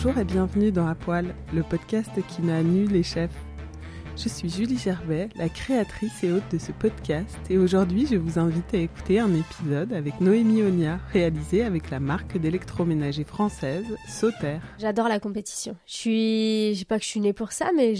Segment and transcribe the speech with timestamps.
[0.00, 0.94] Bonjour et bienvenue dans À
[1.52, 3.34] le podcast qui met à nu les chefs.
[4.16, 8.38] Je suis Julie Gerbet, la créatrice et hôte de ce podcast, et aujourd'hui je vous
[8.38, 14.58] invite à écouter un épisode avec Noémie Onia, réalisé avec la marque d'électroménager française Sauter.
[14.78, 15.74] J'adore la compétition.
[15.84, 17.94] Je suis, je sais pas que je suis née pour ça, mais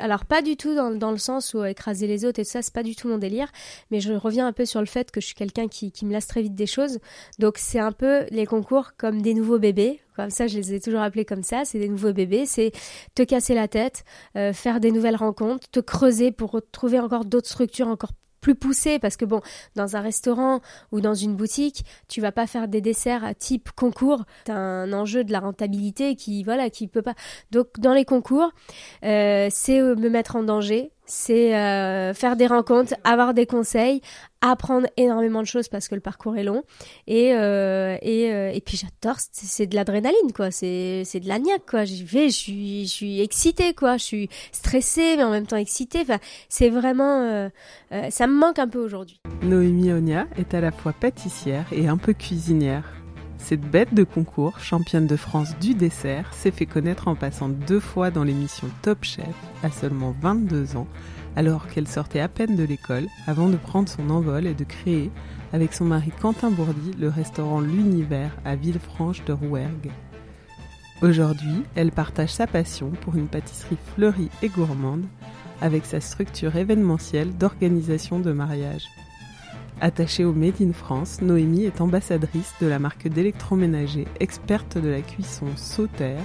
[0.00, 2.60] alors pas du tout dans, dans le sens où écraser les autres et tout ça,
[2.60, 3.48] c'est pas du tout mon délire.
[3.90, 6.12] Mais je reviens un peu sur le fait que je suis quelqu'un qui, qui me
[6.12, 6.98] lasse très vite des choses.
[7.38, 10.00] Donc c'est un peu les concours comme des nouveaux bébés.
[10.18, 11.64] Comme ça, je les ai toujours appelés comme ça.
[11.64, 12.44] C'est des nouveaux bébés.
[12.44, 12.72] C'est
[13.14, 14.02] te casser la tête,
[14.34, 18.98] euh, faire des nouvelles rencontres, te creuser pour trouver encore d'autres structures encore plus poussées
[18.98, 19.40] parce que bon
[19.74, 20.60] dans un restaurant
[20.92, 24.92] ou dans une boutique tu vas pas faire des desserts à type concours t'as un
[24.92, 27.14] enjeu de la rentabilité qui voilà qui peut pas
[27.50, 28.52] donc dans les concours
[29.04, 31.50] euh, c'est euh, me mettre en danger c'est
[32.14, 34.02] faire des rencontres avoir des conseils
[34.40, 36.62] apprendre énormément de choses parce que le parcours est long.
[37.06, 40.50] Et euh, et, euh, et puis j'adore c'est- de l'adrénaline quoi.
[40.50, 41.84] C'est de la niaque quoi.
[41.84, 43.96] J'y vais je suis je suis excitée quoi.
[43.96, 46.00] Je suis stressée mais en même temps excitée.
[46.02, 47.48] Enfin c'est vraiment euh,
[48.10, 49.20] ça me manque un peu aujourd'hui.
[49.42, 52.84] Noémie Onia est à la fois pâtissière et un peu cuisinière.
[53.40, 57.78] Cette bête de concours, championne de France du dessert, s'est fait connaître en passant deux
[57.78, 59.24] fois dans l'émission Top Chef
[59.62, 60.88] à seulement 22 ans,
[61.36, 65.10] alors qu'elle sortait à peine de l'école, avant de prendre son envol et de créer,
[65.52, 69.90] avec son mari Quentin Bourdi, le restaurant L'Univers à Villefranche de Rouergue.
[71.00, 75.04] Aujourd'hui, elle partage sa passion pour une pâtisserie fleurie et gourmande,
[75.60, 78.84] avec sa structure événementielle d'organisation de mariage.
[79.80, 85.02] Attachée au Made in France, Noémie est ambassadrice de la marque d'électroménager experte de la
[85.02, 86.16] cuisson Sauter,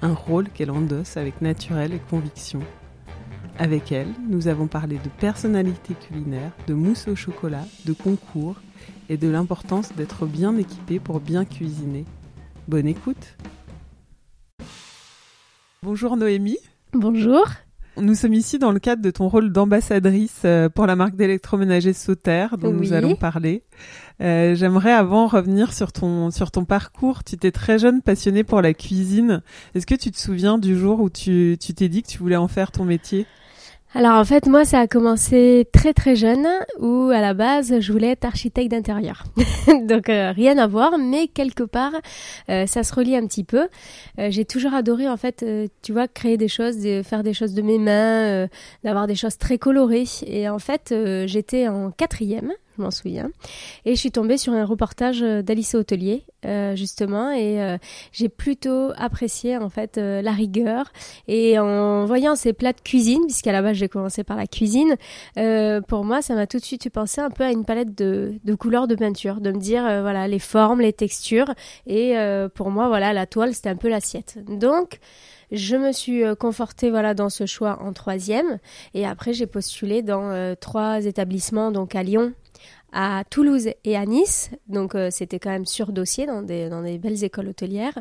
[0.00, 2.60] un rôle qu'elle endosse avec naturel et conviction.
[3.58, 8.56] Avec elle, nous avons parlé de personnalité culinaire, de mousse au chocolat, de concours
[9.08, 12.04] et de l'importance d'être bien équipé pour bien cuisiner.
[12.66, 13.36] Bonne écoute
[15.82, 16.56] Bonjour Noémie
[16.92, 17.46] bonjour
[17.96, 21.92] nous sommes ici dans le cadre de ton rôle d'ambassadrice euh, pour la marque d'électroménager
[21.92, 22.78] Sauter, dont Oui.
[22.88, 23.62] nous allons parler.
[24.20, 27.22] Euh, J'aimerais avant revenir sur ton sur ton parcours.
[27.22, 29.42] Tu étais très jeune, passionnée pour la cuisine.
[29.76, 32.34] Est-ce que tu te souviens du jour où tu tu t'es dit que tu voulais
[32.34, 33.26] en faire ton métier?
[33.96, 36.48] Alors en fait, moi, ça a commencé très très jeune,
[36.80, 39.22] où à la base, je voulais être architecte d'intérieur.
[39.88, 41.92] Donc euh, rien à voir, mais quelque part,
[42.48, 43.68] euh, ça se relie un petit peu.
[44.18, 45.44] Euh, J'ai toujours adoré en fait,
[45.82, 48.48] tu vois, créer des choses, faire des choses de mes mains,
[48.82, 50.08] d'avoir des choses très colorées.
[50.26, 50.92] Et en fait,
[51.26, 52.52] j'étais en quatrième.
[52.76, 53.30] Je m'en souviens.
[53.84, 57.78] Et je suis tombée sur un reportage euh, d'Alice Hôtelier, euh, justement, et euh,
[58.10, 60.92] j'ai plutôt apprécié en fait la rigueur,
[61.28, 64.96] et en voyant ces plats de cuisine, puisqu'à la base j'ai commencé par la cuisine,
[65.88, 68.54] pour moi ça m'a tout de suite penser un peu à une palette de, de
[68.54, 71.54] couleurs de peinture, de me dire voilà les formes, les textures,
[71.86, 72.14] et
[72.54, 74.38] pour moi voilà la toile c'était un peu l'assiette.
[74.46, 74.98] Donc
[75.52, 78.58] je me suis confortée voilà dans ce choix en troisième,
[78.94, 82.32] et après j'ai postulé dans trois établissements donc à Lyon,
[82.94, 84.50] à Toulouse et à Nice.
[84.68, 87.98] Donc euh, c'était quand même sur dossier dans des, dans des belles écoles hôtelières.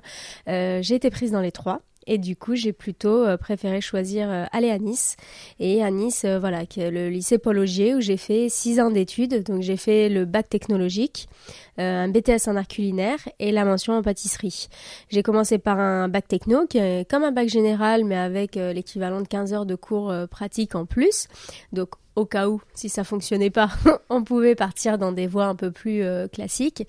[0.47, 1.81] Euh, j'ai été prise dans les trois.
[2.07, 5.15] Et du coup, j'ai plutôt euh, préféré choisir euh, aller à Nice.
[5.59, 9.43] Et à Nice, euh, voilà, le lycée Paul Augier, où j'ai fait six ans d'études.
[9.43, 11.27] Donc, j'ai fait le bac technologique,
[11.77, 14.67] un BTS en art culinaire et la mention en pâtisserie.
[15.09, 19.21] J'ai commencé par un bac techno, qui est comme un bac général, mais avec l'équivalent
[19.21, 21.27] de 15 heures de cours pratiques en plus.
[21.71, 23.69] Donc, au cas où, si ça fonctionnait pas,
[24.09, 26.87] on pouvait partir dans des voies un peu plus euh, classiques.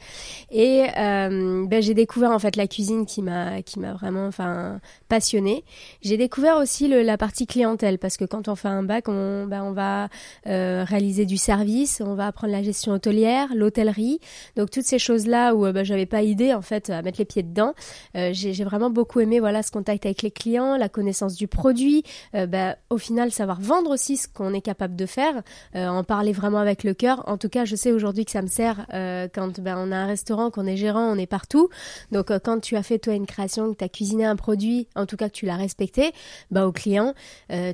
[0.50, 4.81] Et euh, ben, j'ai découvert en fait la cuisine qui m'a qui m'a vraiment enfin
[5.09, 5.65] passionnée.
[6.03, 9.73] J'ai découvert aussi la partie clientèle parce que quand on fait un bac, on ben,
[9.73, 10.09] va
[10.47, 14.20] euh, réaliser du service, on va apprendre la gestion hôtelière, l'hôtellerie.
[14.56, 17.25] Donc toutes ces choses là où ben, j'avais pas idée en fait à mettre les
[17.25, 17.75] pieds dedans.
[18.15, 22.03] j'ai vraiment beaucoup aimé voilà ce contact avec les clients, la connaissance du produit.
[22.32, 26.33] ben, au final savoir vendre aussi ce qu'on est capable de faire, euh, en parler
[26.33, 27.23] vraiment avec le cœur.
[27.27, 29.97] En tout cas, je sais aujourd'hui que ça me sert euh, quand ben, on a
[29.97, 31.69] un restaurant, qu'on est gérant, on est partout.
[32.13, 34.89] Donc euh, quand tu as fait toi une création, que tu as cuisiné un produit,
[34.95, 36.13] en tout cas que tu l'as respecté,
[36.51, 37.15] bah, au client,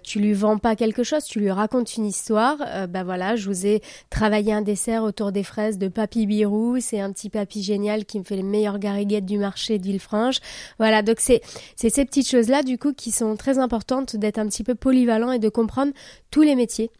[0.02, 2.58] tu lui vends pas quelque chose, tu lui racontes une histoire.
[2.88, 6.78] ben voilà, je vous ai travaillé un dessert autour des fraises de Papy Birou.
[6.80, 10.38] C'est un petit papy génial qui me fait les meilleures gariguettes du marché d'Île-Franche.
[10.78, 11.40] Voilà, donc c'est
[11.76, 15.38] ces petites choses-là du coup qui sont très importantes d'être un petit peu polyvalent et
[15.38, 15.92] de comprendre
[16.30, 16.90] tous les métiers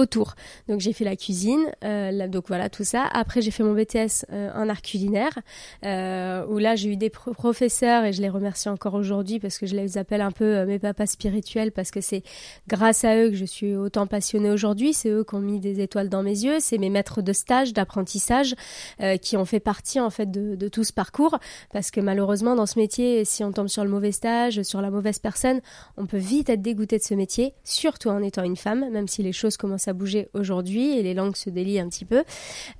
[0.00, 0.34] autour.
[0.68, 3.04] Donc j'ai fait la cuisine, euh, donc voilà tout ça.
[3.12, 5.38] Après j'ai fait mon BTS euh, en art culinaire,
[5.84, 9.66] euh, où là j'ai eu des professeurs et je les remercie encore aujourd'hui parce que
[9.66, 12.22] je les appelle un peu mes papas spirituels parce que c'est
[12.66, 14.94] grâce à eux que je suis autant passionnée aujourd'hui.
[14.94, 17.72] C'est eux qui ont mis des étoiles dans mes yeux, c'est mes maîtres de stage,
[17.72, 18.54] d'apprentissage
[19.20, 21.38] qui ont fait partie en fait de, tout ce parcours
[21.72, 24.90] parce que malheureusement dans ce métier, si on tombe sur le mauvais stage, sur la
[24.90, 25.60] mauvaise personne,
[25.96, 29.22] on peut vite être dégoûté de ce métier, surtout en étant une femme, même si
[29.22, 32.22] les choses commencent à bouger aujourd'hui et les langues se délient un petit peu.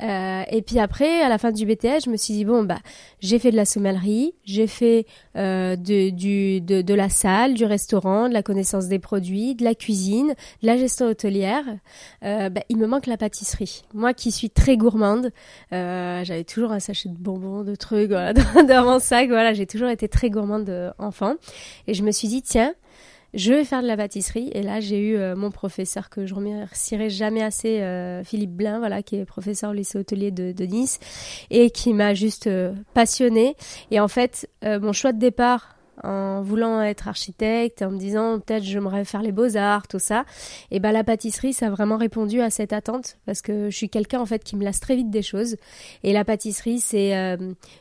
[0.03, 2.79] Euh, et puis après, à la fin du BTS, je me suis dit bon bah
[3.21, 8.29] j'ai fait de la sommellerie, j'ai fait euh, de, du, de, la salle, du restaurant,
[8.29, 11.65] de la connaissance des produits, de la cuisine, de la gestion hôtelière.
[12.25, 13.83] Euh, bah, il me manque la pâtisserie.
[13.95, 15.31] Moi qui suis très gourmande,
[15.71, 18.33] j'avais toujours un sachet de bonbons, de trucs voilà,
[18.69, 19.29] dans, mon sac.
[19.29, 21.35] Voilà, j'ai toujours été très gourmande enfant.
[21.87, 22.75] Et je me suis dit tiens
[23.35, 24.51] je vais faire de la pâtisserie.
[24.55, 28.79] Et là, j'ai eu euh, mon professeur que je remercierai jamais assez, euh, Philippe Blin,
[28.79, 31.01] voilà, qui est professeur au lycée hôtelier de, Nice
[31.51, 33.57] et qui m'a juste euh, passionnée.
[33.91, 38.63] Et en fait, mon choix de départ en voulant être architecte, en me disant peut-être
[38.63, 40.25] j'aimerais faire les beaux-arts, tout ça.
[40.71, 43.91] Et ben la pâtisserie, ça a vraiment répondu à cette attente parce que je suis
[43.91, 45.57] quelqu'un en fait qui me lasse très vite des choses.
[46.03, 47.13] Et la pâtisserie, c'est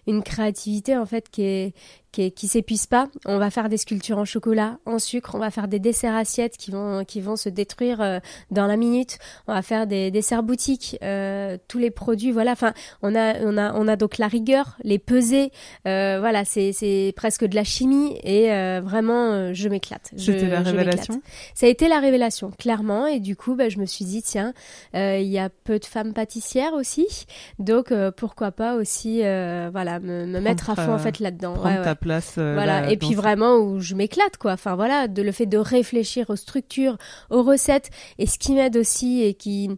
[0.07, 1.73] une créativité en fait qui est
[2.11, 3.07] qui, qui s'épuise pas.
[3.25, 6.57] On va faire des sculptures en chocolat, en sucre, on va faire des desserts assiettes
[6.57, 8.19] qui vont qui vont se détruire euh,
[8.51, 9.17] dans la minute.
[9.47, 12.31] On va faire des desserts boutiques, euh, tous les produits.
[12.31, 12.51] Voilà.
[12.51, 15.51] Enfin, on a on a on a donc la rigueur, les pesées.
[15.87, 20.11] Euh, voilà, c'est c'est presque de la chimie et euh, vraiment euh, je m'éclate.
[20.17, 21.21] C'était la révélation?
[21.53, 23.05] Ça a été la révélation, clairement.
[23.07, 24.53] Et du coup, bah, je me suis dit tiens,
[24.93, 27.25] il y a peu de femmes pâtissières aussi,
[27.59, 31.55] donc pourquoi pas aussi voilà me, me mettre à fond en fait là-dedans
[31.99, 32.35] place.
[32.37, 32.89] Euh, voilà.
[32.91, 34.53] et puis vraiment où je m'éclate, quoi.
[34.53, 36.97] Enfin voilà, de le fait de réfléchir aux structures,
[37.29, 39.69] aux recettes, et ce qui m'aide aussi et qui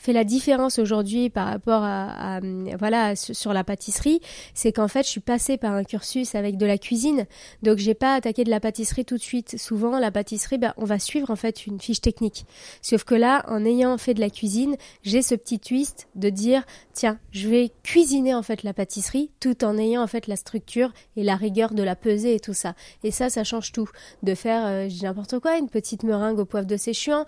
[0.00, 2.40] fait la différence aujourd'hui par rapport à,
[2.78, 4.20] voilà sur la pâtisserie,
[4.54, 7.26] c'est qu'en fait je suis passée par un cursus avec de la cuisine,
[7.62, 9.58] donc j'ai pas attaqué de la pâtisserie tout de suite.
[9.58, 12.46] Souvent la pâtisserie, ben, on va suivre en fait une fiche technique.
[12.80, 16.64] Sauf que là, en ayant fait de la cuisine, j'ai ce petit twist de dire
[16.94, 20.92] tiens, je vais cuisiner en fait la pâtisserie tout en ayant en fait la structure
[21.16, 22.74] et la rigueur de la peser et tout ça.
[23.04, 23.88] Et ça, ça change tout.
[24.22, 27.24] De faire, euh, n'importe quoi, une petite meringue au poivre de séchuant.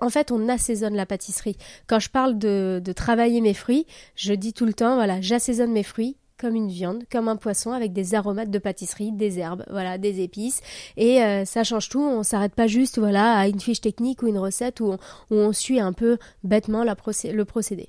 [0.00, 1.56] En fait, on assaisonne la pâtisserie.
[1.86, 5.82] Quand je parle de, travailler mes fruits, je dis tout le temps, voilà, j'assaisonne mes
[5.82, 9.98] fruits comme une viande, comme un poisson, avec des aromates de pâtisserie, des herbes, voilà,
[9.98, 10.60] des épices.
[10.96, 12.00] Et euh, ça change tout.
[12.00, 14.94] On s'arrête pas juste, voilà, à une fiche technique ou une recette où
[15.30, 17.88] on, suit un peu bêtement le procédé.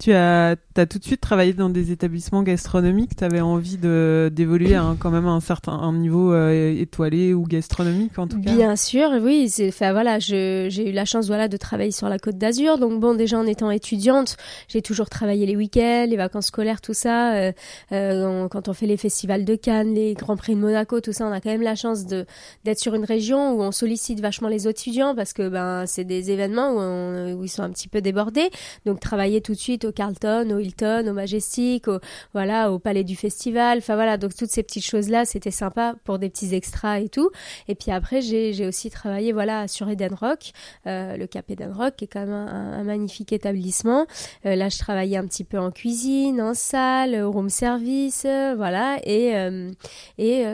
[0.00, 3.16] Tu as, as tout de suite travaillé dans des établissements gastronomiques.
[3.16, 8.26] Tu avais envie d'évoluer quand même à un certain niveau euh, étoilé ou gastronomique en
[8.26, 8.50] tout cas.
[8.50, 9.52] Bien sûr, oui.
[9.68, 12.78] Enfin voilà, j'ai eu la chance voilà de travailler sur la Côte d'Azur.
[12.78, 14.38] Donc bon, déjà en étant étudiante,
[14.68, 17.34] j'ai toujours travaillé les week-ends, les vacances scolaires, tout ça.
[17.34, 17.52] Euh,
[17.92, 21.26] euh, quand on fait les festivals de Cannes, les Grands Prix de Monaco, tout ça,
[21.26, 22.24] on a quand même la chance de
[22.64, 26.30] d'être sur une région où on sollicite vachement les étudiants parce que ben c'est des
[26.30, 28.48] événements où, où ils sont un petit peu débordés.
[28.86, 31.98] Donc travailler tout de suite au Carlton, au Hilton, au Majestic, au,
[32.32, 33.78] voilà, au Palais du Festival.
[33.78, 37.30] Enfin voilà, donc toutes ces petites choses-là, c'était sympa pour des petits extras et tout.
[37.68, 40.52] Et puis après, j'ai aussi travaillé voilà sur Eden Rock,
[40.86, 44.06] euh, le Cap Eden Rock, qui est quand même un, magnifique établissement.
[44.46, 48.54] Euh, là, je travaillais un petit peu en cuisine, en salle, au room service, euh,
[48.56, 48.98] voilà.
[49.06, 49.34] Et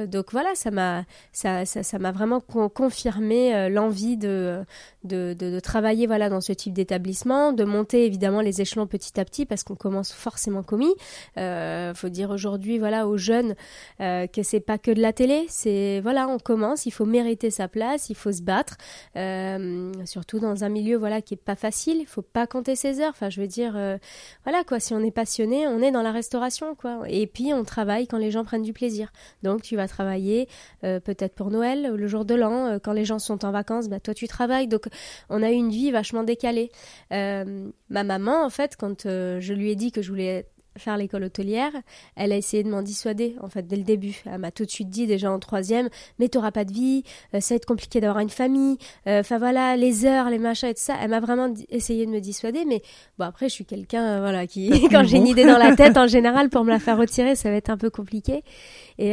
[0.06, 1.64] donc voilà, ça m'a ça
[2.12, 4.64] vraiment confirmé l'envie de,
[5.62, 9.62] travailler voilà dans ce type d'établissement, de monter évidemment les échelons petit à petit parce
[9.62, 10.94] qu'on commence forcément commis.
[11.36, 13.54] Euh, faut dire aujourd'hui voilà aux jeunes
[14.00, 17.50] euh, que c'est pas que de la télé, c'est voilà on commence, il faut mériter
[17.50, 18.76] sa place, il faut se battre,
[19.16, 23.00] euh, surtout dans un milieu voilà qui est pas facile, il faut pas compter ses
[23.00, 23.10] heures.
[23.10, 23.98] Enfin je veux dire euh,
[24.44, 27.00] voilà quoi, si on est passionné, on est dans la restauration quoi.
[27.08, 29.12] Et puis on travaille quand les gens prennent du plaisir.
[29.42, 30.48] Donc tu vas travailler
[30.84, 34.00] euh, peut-être pour Noël, le jour de l'an, quand les gens sont en vacances, bah
[34.00, 34.68] toi tu travailles.
[34.68, 34.86] Donc
[35.28, 36.70] on a une vie vachement décalée.
[37.10, 39.06] Ma maman, en fait, quand
[39.40, 40.46] je lui ai dit que je voulais
[40.78, 41.72] faire l'école hôtelière,
[42.16, 44.22] elle a essayé de m'en dissuader, en fait, dès le début.
[44.26, 47.02] Elle m'a tout de suite dit, déjà en troisième, mais t'auras pas de vie,
[47.34, 50.74] euh, ça va être compliqué d'avoir une famille, enfin voilà, les heures, les machins et
[50.74, 50.94] tout ça.
[51.00, 52.82] Elle m'a vraiment essayé de me dissuader, mais
[53.18, 56.06] bon, après, je suis quelqu'un, voilà, qui, quand j'ai une idée dans la tête, en
[56.06, 58.42] général, pour me la faire retirer, ça va être un peu compliqué.
[58.98, 59.12] Et,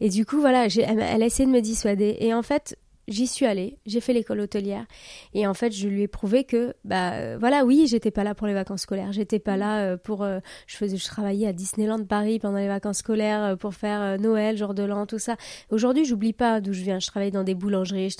[0.00, 2.16] et du coup, voilà, elle, elle a essayé de me dissuader.
[2.20, 2.76] Et en fait,
[3.10, 4.86] j'y suis allée, j'ai fait l'école hôtelière.
[5.34, 8.34] Et en fait je lui ai prouvé que bah euh, voilà oui j'étais pas là
[8.34, 11.52] pour les vacances scolaires, j'étais pas là euh, pour euh, je faisais je travaillais à
[11.52, 15.36] Disneyland Paris pendant les vacances scolaires pour faire Noël, jour de l'an, tout ça.
[15.70, 18.16] Aujourd'hui j'oublie pas d'où je viens, je travaille dans des boulangeries,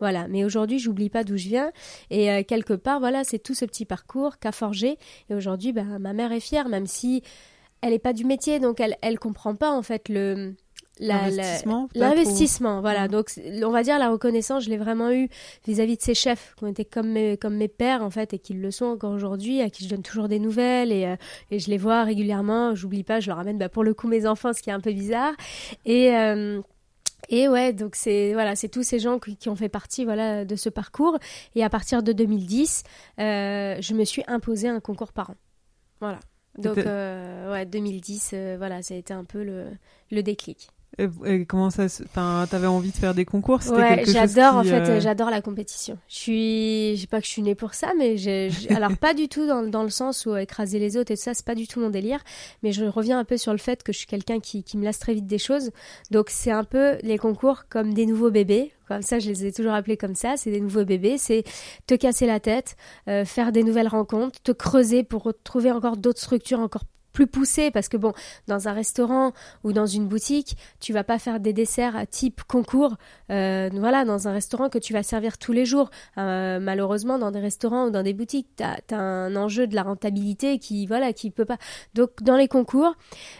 [0.00, 1.70] voilà, mais aujourd'hui j'oublie pas d'où je viens.
[2.10, 4.96] Et quelque part voilà c'est tout ce petit parcours qu'a forgé.
[5.28, 7.22] Et aujourd'hui bah ma mère est fière même si
[7.82, 8.58] elle est pas du métier.
[8.58, 10.54] Donc elle elle comprend pas en fait le
[11.00, 13.30] l'investissement l'investissement voilà donc
[13.62, 15.28] on va dire la reconnaissance je l'ai vraiment eu
[15.66, 18.38] vis-à-vis de ces chefs qui ont été comme mes comme mes pères en fait et
[18.38, 21.16] qui le sont encore aujourd'hui à qui je donne toujours des nouvelles et, euh,
[21.50, 24.26] et je les vois régulièrement j'oublie pas je leur ramène bah, pour le coup mes
[24.26, 25.32] enfants ce qui est un peu bizarre
[25.84, 26.60] et euh,
[27.28, 30.44] et ouais, donc c'est voilà, c'est tous ces gens qui, qui, ont fait partie voilà
[30.44, 31.16] de ce parcours.
[31.54, 32.82] Et à partir de 2010,
[33.20, 35.36] euh, je me suis imposé un concours par an.
[36.00, 36.18] Voilà.
[36.58, 39.66] Donc ouais, 2010, voilà, ça a été un peu le,
[40.10, 40.70] le déclic.
[40.98, 45.00] Et, comment ça enfin t'avais envie de faire des concours ouais j'adore en fait euh,
[45.00, 45.96] j'adore la compétition.
[46.08, 49.14] Je suis je sais pas que je suis née pour ça mais j'ai alors pas
[49.14, 51.54] du tout dans, dans, le sens où écraser les autres et tout ça c'est pas
[51.54, 52.18] du tout mon délire
[52.62, 54.84] mais je reviens un peu sur le fait que je suis quelqu'un qui, qui me
[54.84, 55.70] lasse très vite des choses.
[56.10, 58.72] Donc c'est un peu les concours comme des nouveaux bébés.
[58.88, 61.18] Comme ça je les ai toujours appelés comme ça c'est des nouveaux bébés.
[61.18, 61.44] C'est
[61.86, 62.76] te casser la tête
[63.08, 66.82] euh, faire des nouvelles rencontres te creuser pour trouver encore d'autres structures encore
[67.20, 68.14] plus poussé parce que bon
[68.46, 72.42] dans un restaurant ou dans une boutique tu vas pas faire des desserts à type
[72.44, 72.96] concours
[73.30, 75.90] euh, voilà dans un restaurant que tu vas servir tous les jours.
[76.16, 79.82] Euh, malheureusement dans des restaurants ou dans des boutiques tu as, un enjeu de la
[79.82, 81.58] rentabilité qui voilà qui peut pas.
[81.94, 82.94] Donc dans les concours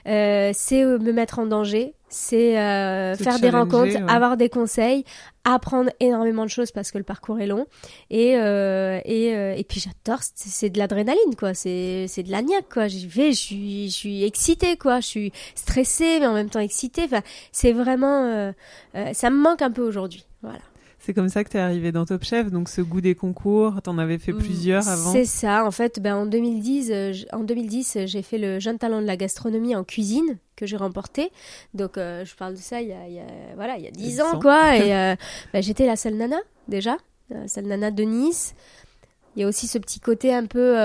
[0.06, 5.04] euh, c'est me mettre en danger c'est faire des rencontres, avoir des conseils,
[5.44, 7.66] apprendre énormément de choses parce que le parcours est long.
[8.10, 11.54] Et euh, et, euh, et puis j'adore c'est de l'adrénaline quoi.
[11.54, 12.88] C'est de l'agnac quoi.
[12.88, 15.00] J'y vais je suis je suis excitée quoi.
[15.00, 17.04] Je suis stressée mais en même temps excitée.
[17.04, 18.52] Enfin c'est vraiment euh,
[18.94, 20.24] euh, ça me manque un peu aujourd'hui.
[20.42, 20.60] Voilà
[21.00, 23.80] c'est comme ça que tu es arrivé dans Top Chef, donc ce goût des concours,
[23.82, 25.12] t'en avais fait mm, plusieurs avant.
[25.12, 29.00] C'est ça, en fait, ben, en 2010, euh, en 2010, j'ai fait le jeune talent
[29.00, 31.32] de la gastronomie en cuisine que j'ai remporté.
[31.72, 33.24] Donc euh, je parle de ça il y a, il y a
[33.56, 35.16] voilà, il y a 10 ans, quoi et euh,
[35.54, 36.38] ben, j'étais la seule nana
[36.68, 36.98] déjà,
[37.30, 38.54] la seule nana de Nice.
[39.36, 40.76] Il y a aussi ce petit côté un peu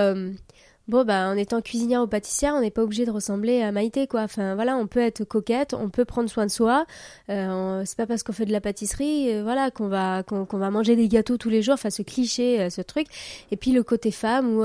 [0.88, 4.08] bon bah en étant cuisinière ou pâtissière on n'est pas obligé de ressembler à Maïté
[4.08, 4.22] quoi.
[4.22, 6.86] Enfin voilà on peut être coquette on peut prendre soin de soi.
[7.30, 10.70] Euh, c'est pas parce qu'on fait de la pâtisserie euh, voilà qu'on va qu'on va
[10.70, 11.76] manger des gâteaux tous les jours.
[11.76, 13.08] Enfin ce cliché euh, ce truc.
[13.52, 14.64] Et puis le côté femme où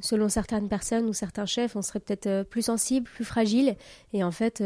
[0.00, 3.76] selon certaines personnes ou certains chefs, on serait peut-être plus sensible, plus fragile.
[4.12, 4.62] Et en fait,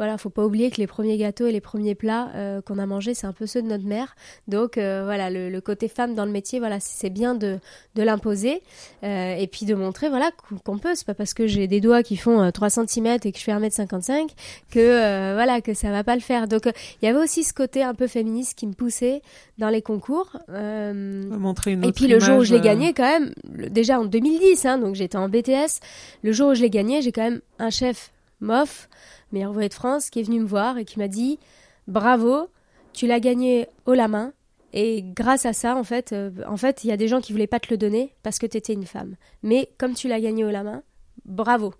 [0.00, 2.86] voilà, faut pas oublier que les premiers gâteaux et les premiers plats euh, qu'on a
[2.86, 4.16] mangés, c'est un peu ceux de notre mère.
[4.48, 7.58] Donc voilà, le, côté femme dans le métier, voilà, c'est bien de,
[7.94, 8.62] de l'imposer
[9.02, 10.30] et puis de montrer, voilà,
[10.64, 10.94] qu'on peut.
[10.94, 13.52] C'est pas parce que j'ai des doigts qui font 3 cm et que je fais
[13.52, 14.28] 1m55
[14.70, 16.48] que voilà que ça va pas le faire.
[16.48, 19.22] Donc il y avait aussi ce côté un peu féministe qui me poussait
[19.58, 20.38] dans les concours.
[20.48, 23.32] montrer une et puis le jour où je l'ai gagné, quand même,
[23.70, 25.80] déjà en 2010 Hein, donc j'étais en BTS.
[26.22, 28.88] Le jour où je l'ai gagné, j'ai quand même un chef, Moff,
[29.32, 31.38] meilleur voyage de France, qui est venu me voir et qui m'a dit
[31.86, 32.48] Bravo,
[32.92, 34.32] tu l'as gagné haut la main.
[34.72, 37.32] Et grâce à ça, en fait, euh, en fait, il y a des gens qui
[37.32, 39.16] voulaient pas te le donner parce que tu étais une femme.
[39.42, 40.82] Mais comme tu l'as gagné haut la main,
[41.24, 41.74] bravo.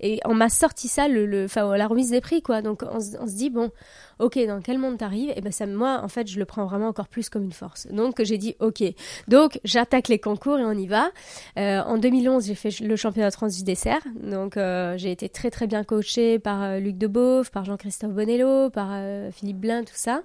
[0.00, 1.46] Et on m'a sorti ça, le, le,
[1.76, 2.60] la remise des prix, quoi.
[2.60, 3.70] Donc on, on se dit, bon,
[4.18, 5.32] ok, dans quel monde t'arrives?
[5.36, 7.86] Et ben ça, moi, en fait, je le prends vraiment encore plus comme une force.
[7.88, 8.82] Donc j'ai dit, ok.
[9.28, 11.10] Donc j'attaque les concours et on y va.
[11.58, 14.00] Euh, en 2011, j'ai fait le championnat de France du dessert.
[14.22, 18.70] Donc euh, j'ai été très très bien coachée par euh, Luc Debauve, par Jean-Christophe Bonello,
[18.70, 18.90] par
[19.32, 20.22] Philippe Blin, tout ça.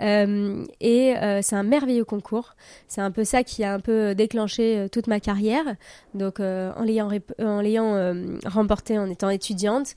[0.00, 2.54] Et c'est un merveilleux concours.
[2.88, 5.64] C'est un peu ça qui a un peu déclenché toute ma carrière.
[6.14, 8.14] Donc en l'ayant en l'ayant
[8.44, 9.94] remporté en étant étudiante.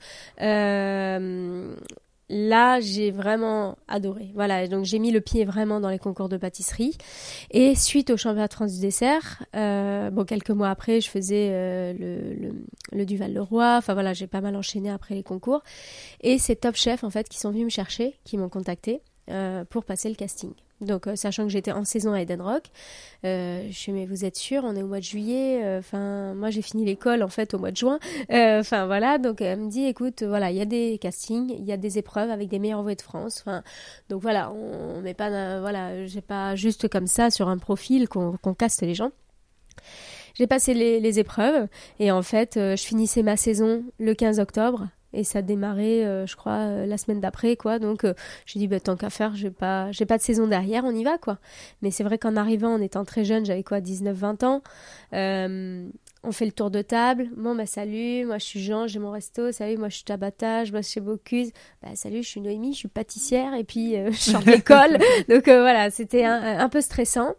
[2.30, 4.30] Là, j'ai vraiment adoré.
[4.34, 6.96] Voilà, donc j'ai mis le pied vraiment dans les concours de pâtisserie.
[7.50, 11.48] Et suite au championnat de France du dessert, euh, bon, quelques mois après, je faisais
[11.50, 12.52] euh, le,
[12.92, 13.74] le, Duval-le-Roi.
[13.76, 15.62] Enfin voilà, j'ai pas mal enchaîné après les concours.
[16.20, 19.64] Et c'est Top Chef, en fait, qui sont venus me chercher, qui m'ont contacté euh,
[19.64, 20.52] pour passer le casting.
[20.80, 22.64] Donc, euh, sachant que j'étais en saison à Eden Rock,
[23.24, 25.62] euh, je suis mais vous êtes sûr On est au mois de juillet.
[25.62, 27.98] Euh, enfin, moi j'ai fini l'école en fait au mois de juin.
[28.30, 31.72] Enfin voilà, donc elle me dit écoute, voilà, il y a des castings, il y
[31.72, 33.40] a des épreuves avec des meilleurs envoyés de France.
[33.40, 33.62] Enfin,
[34.08, 38.54] donc voilà, on met pas, voilà, j'ai pas juste comme ça sur un profil qu'on
[38.54, 39.10] caste les gens.
[40.34, 41.66] J'ai passé les, les, épreuves
[41.98, 46.36] et en fait, je finissais ma saison le 15 octobre et ça démarrait euh, je
[46.36, 47.78] crois euh, la semaine d'après quoi.
[47.78, 48.14] Donc euh,
[48.46, 51.04] j'ai dit bah, tant qu'à faire j'ai pas j'ai pas de saison derrière on y
[51.04, 51.38] va quoi.
[51.82, 54.62] Mais c'est vrai qu'en arrivant en étant très jeune j'avais quoi 19 20 ans
[56.22, 57.30] on fait le tour de table.
[57.34, 59.52] Bon bah salut moi je suis Jean j'ai mon resto.
[59.52, 61.50] Salut moi je suis Tabata je bosse chez Bocuse.
[61.82, 63.54] Bah salut je suis Noémie je suis pâtissière.
[63.54, 64.98] Et puis je sors de l'école.
[65.28, 67.34] Donc voilà c'était un, un peu stressant.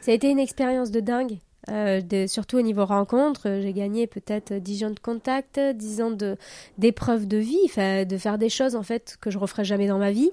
[0.00, 1.38] Ça a été une expérience de dingue
[1.70, 6.10] euh, surtout au niveau rencontre, euh, j'ai gagné peut-être 10 ans de contact, 10 ans
[6.10, 6.36] de
[6.76, 10.10] d'épreuves de vie, de faire des choses en fait que je referai jamais dans ma
[10.10, 10.30] vie.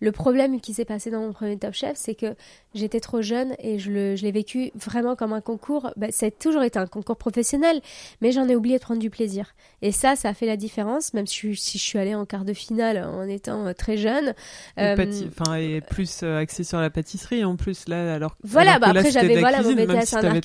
[0.00, 2.34] Le problème qui s'est passé dans mon premier Top Chef, c'est que
[2.74, 5.90] j'étais trop jeune et je l'ai je vécu vraiment comme un concours.
[5.96, 7.80] Bah, ça a toujours été un concours professionnel,
[8.22, 9.54] mais j'en ai oublié de prendre du plaisir.
[9.82, 12.44] Et ça, ça a fait la différence, même si, si je suis allée en quart
[12.44, 14.34] de finale en étant euh, très jeune.
[14.78, 14.94] Et,
[15.28, 18.36] enfin, et plus axé sur la pâtisserie en plus là, alors.
[18.44, 20.40] Voilà, bah après j'avais voilà mon BTS un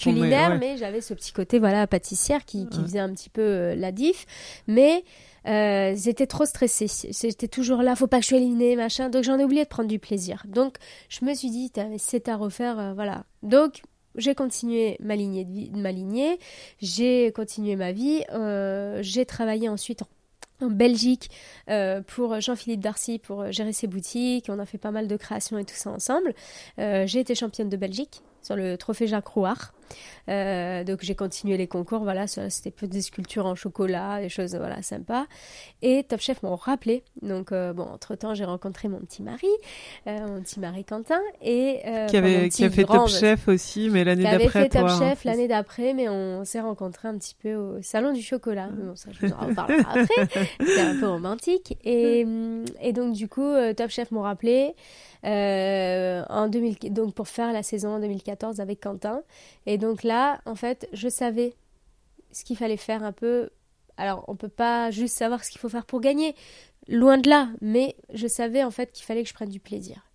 [0.60, 3.91] mais j'avais ce petit côté voilà pâtissière qui, qui faisait un petit peu euh, la
[3.91, 4.25] diff.
[4.67, 5.03] Mais
[5.48, 6.88] euh, j'étais trop stressée.
[7.12, 9.10] J'étais toujours là, faut pas que je sois éliminée, machin.
[9.10, 10.44] Donc j'en ai oublié de prendre du plaisir.
[10.48, 10.77] Donc
[11.10, 13.25] je me suis dit, c'est à refaire, euh, voilà.
[13.44, 13.82] Donc
[14.15, 16.39] j'ai continué ma lignée, de ma lignée,
[16.82, 18.24] j'ai continué ma vie,
[19.01, 20.08] j'ai travaillé ensuite en
[20.62, 21.29] en Belgique
[22.08, 24.46] pour Jean-Philippe Darcy pour gérer ses boutiques.
[24.48, 26.34] On a fait pas mal de créations et tout ça ensemble.
[26.77, 29.74] j'ai été championne de Belgique sur le trophée Jacques Rouard.
[30.30, 34.56] Euh, donc j'ai continué les concours, voilà, c'était peu des sculptures en chocolat, des choses
[34.56, 35.25] voilà sympas.
[35.82, 37.04] Et Top Chef m'ont rappelé.
[37.22, 39.48] Donc euh, bon, entre temps j'ai rencontré mon petit mari,
[40.08, 44.04] euh, mon petit mari Quentin et qui avait qui a fait Top Chef aussi, mais
[44.04, 44.50] l'année d'après.
[44.50, 47.81] Qui avait fait Top Chef l'année d'après, mais on s'est rencontrés un petit peu au
[47.81, 48.70] salon du chocolat.
[48.72, 50.46] bon, ça je vous en reparlerai après.
[50.59, 52.25] C'était un peu romantique et,
[52.81, 54.74] et donc du coup Top Chef m'ont rappelé.
[55.25, 59.24] Euh, en 2000, donc pour faire la saison en 2014 avec Quentin.
[59.66, 61.55] Et donc là, en fait, je savais
[62.31, 63.50] ce qu'il fallait faire un peu.
[63.98, 66.35] Alors, on peut pas juste savoir ce qu'il faut faire pour gagner,
[66.88, 70.05] loin de là, mais je savais en fait qu'il fallait que je prenne du plaisir.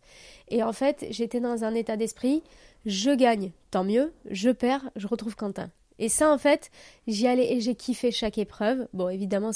[0.49, 2.43] Et en fait, j'étais dans un état d'esprit,
[2.85, 5.71] je gagne, tant mieux, je perds, je retrouve Quentin.
[5.99, 6.71] Et ça, en fait,
[7.07, 8.89] j'y allais et j'ai kiffé chaque épreuve.
[8.93, 9.51] Bon, évidemment,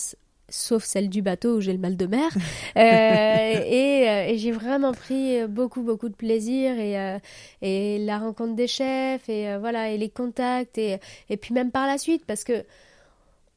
[0.49, 2.31] sauf celle du bateau où j'ai le mal de mer.
[2.77, 7.19] Euh, euh, et, j'ai vraiment pris beaucoup, beaucoup de plaisir et, euh,
[7.63, 10.99] et la rencontre des chefs et voilà, et les contacts et,
[11.31, 12.65] et puis même par la suite parce que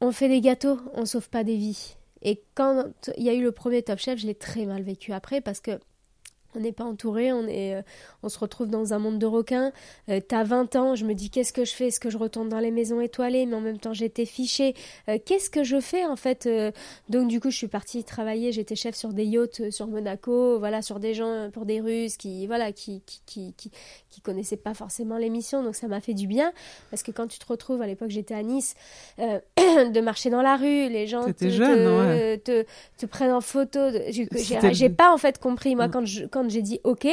[0.02, 1.96] on fait des gâteaux, on sauve pas des vies.
[2.22, 2.86] Et quand
[3.18, 5.62] il y a eu le premier Top Chef, je l'ai très mal vécu après parce
[5.62, 5.80] que
[6.58, 7.82] on n'est pas entouré, on, est, euh,
[8.24, 9.72] on se retrouve dans un monde de requins.
[10.10, 11.88] Euh, t'as 20 ans, je me dis qu'est-ce que je fais?
[11.88, 13.46] Est-ce que je retourne dans les maisons étoilées?
[13.46, 14.74] Mais en même temps, j'étais fichée.
[15.08, 16.50] Euh, qu'est-ce que je fais en fait
[17.10, 18.52] Donc du coup, je suis partie travailler.
[18.52, 22.48] J'étais chef sur des yachts sur Monaco, voilà, sur des gens pour des Russes qui,
[22.48, 23.72] voilà, qui, qui, qui,
[24.10, 25.64] qui, connaissaient pas forcément l'émission.
[25.64, 26.52] Donc ça m'a fait du bien
[26.90, 28.74] parce que quand tu te retrouves, à l'époque, j'étais à Nice,
[29.18, 32.66] de marcher dans la rue, les gens te, te,
[32.98, 33.80] te, prennent en photo.
[34.10, 37.08] J'ai pas en fait compris moi quand je quand j'ai dit OK,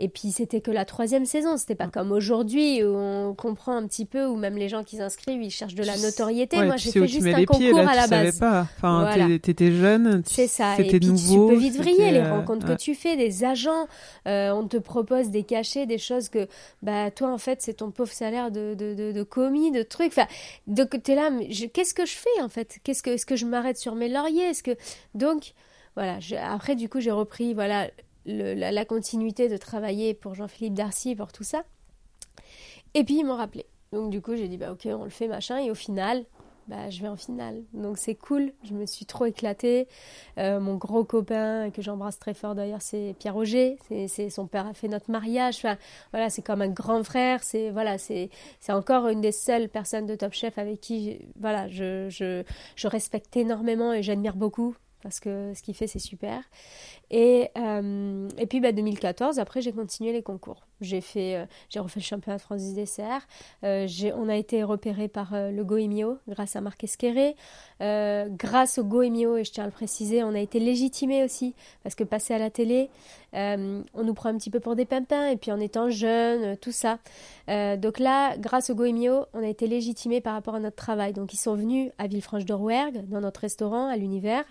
[0.00, 3.86] et puis c'était que la troisième saison, c'était pas comme aujourd'hui où on comprend un
[3.86, 6.56] petit peu, où même les gens qui s'inscrivent, ils cherchent de la notoriété.
[6.62, 8.38] Moi, j'ai fait juste un concours à la base.
[8.38, 8.68] Pas.
[8.76, 10.78] Enfin, t'étais jeune, c'est ça.
[10.78, 13.88] Et puis nouveau, tu peux vite vriller les euh, rencontres que tu fais, des agents,
[14.26, 16.46] euh, on te propose des cachets, des choses que,
[16.82, 20.12] bah toi en fait, c'est ton pauvre salaire de, de, de, commis, de trucs.
[20.12, 20.26] Enfin,
[20.66, 21.30] donc t'es là,
[21.72, 22.78] qu'est-ce que je fais en fait?
[22.84, 24.44] Qu'est-ce que est-ce que je m'arrête sur mes lauriers?
[24.44, 24.76] Est-ce que
[25.14, 25.54] donc
[25.96, 26.18] voilà.
[26.44, 27.88] après du coup j'ai repris voilà
[28.28, 31.64] la, continuité de travailler pour Jean-Philippe Darcy, pour tout ça.
[32.94, 33.66] Et puis ils m'ont rappelé.
[33.92, 36.24] Donc du coup j'ai dit bah ok on le fait machin et au final
[36.68, 37.62] bah, je vais en finale.
[37.72, 39.88] Donc c'est cool, je me suis trop éclatée.
[40.36, 43.78] Euh, mon gros copain, que j'embrasse très fort d'ailleurs, c'est Pierre Roger.
[43.88, 45.56] C'est, son père a fait notre mariage.
[45.56, 45.78] Enfin,
[46.12, 47.42] voilà, c'est comme un grand frère.
[47.42, 48.28] C'est voilà, c'est,
[48.60, 52.42] c'est encore une des seules personnes de Top Chef avec qui voilà, je, je,
[52.76, 56.42] je respecte énormément et j'admire beaucoup parce que ce qu'il fait c'est super.
[57.10, 60.66] Et, euh, et puis bah, 2014, après j'ai continué les concours.
[60.80, 63.26] J'ai fait, euh, j'ai refait le championnat de France du dessert.
[63.64, 67.34] Euh, on a été repéré par le Goemio grâce à Marc Esqueré.
[67.80, 71.94] grâce au Goemio, et je tiens à le préciser, on a été légitimé aussi parce
[71.94, 72.90] que passer à la télé,
[73.32, 76.72] on nous prend un petit peu pour des pimpins et puis en étant jeune, tout
[76.72, 76.98] ça.
[77.48, 81.12] donc là, grâce au Goemio, on a été légitimé par rapport à notre travail.
[81.12, 84.44] Donc ils sont venus à Villefranche de Rouergue dans notre restaurant à l'univers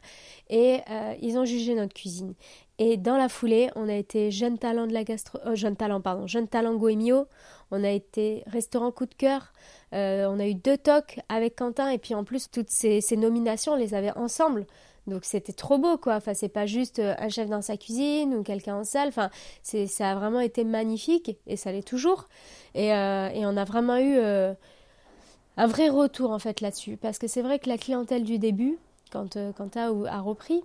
[0.50, 0.80] et
[1.22, 2.34] ils ont jugé notre cuisine.
[2.80, 6.00] Et dans la foulée, on a été jeune talent de la gastro, euh, jeune talent
[6.00, 7.26] pardon, jeune talent Goemio.
[7.72, 9.52] On a été restaurant coup de cœur.
[9.94, 13.74] Euh, on a eu deux tocs avec Quentin et puis en plus toutes ces, nominations,
[13.74, 14.68] on les avait ensemble.
[15.08, 16.16] Donc c'était trop beau quoi.
[16.16, 19.08] Enfin c'est pas juste euh, un chef dans sa cuisine ou quelqu'un en salle.
[19.08, 19.32] Enfin
[19.64, 22.28] c'est ça a vraiment été magnifique et ça l'est toujours.
[22.76, 27.42] Et, et, on a vraiment eu un vrai retour en fait là-dessus parce que c'est
[27.42, 28.78] vrai que la clientèle du début
[29.12, 30.62] quand Quentin a repris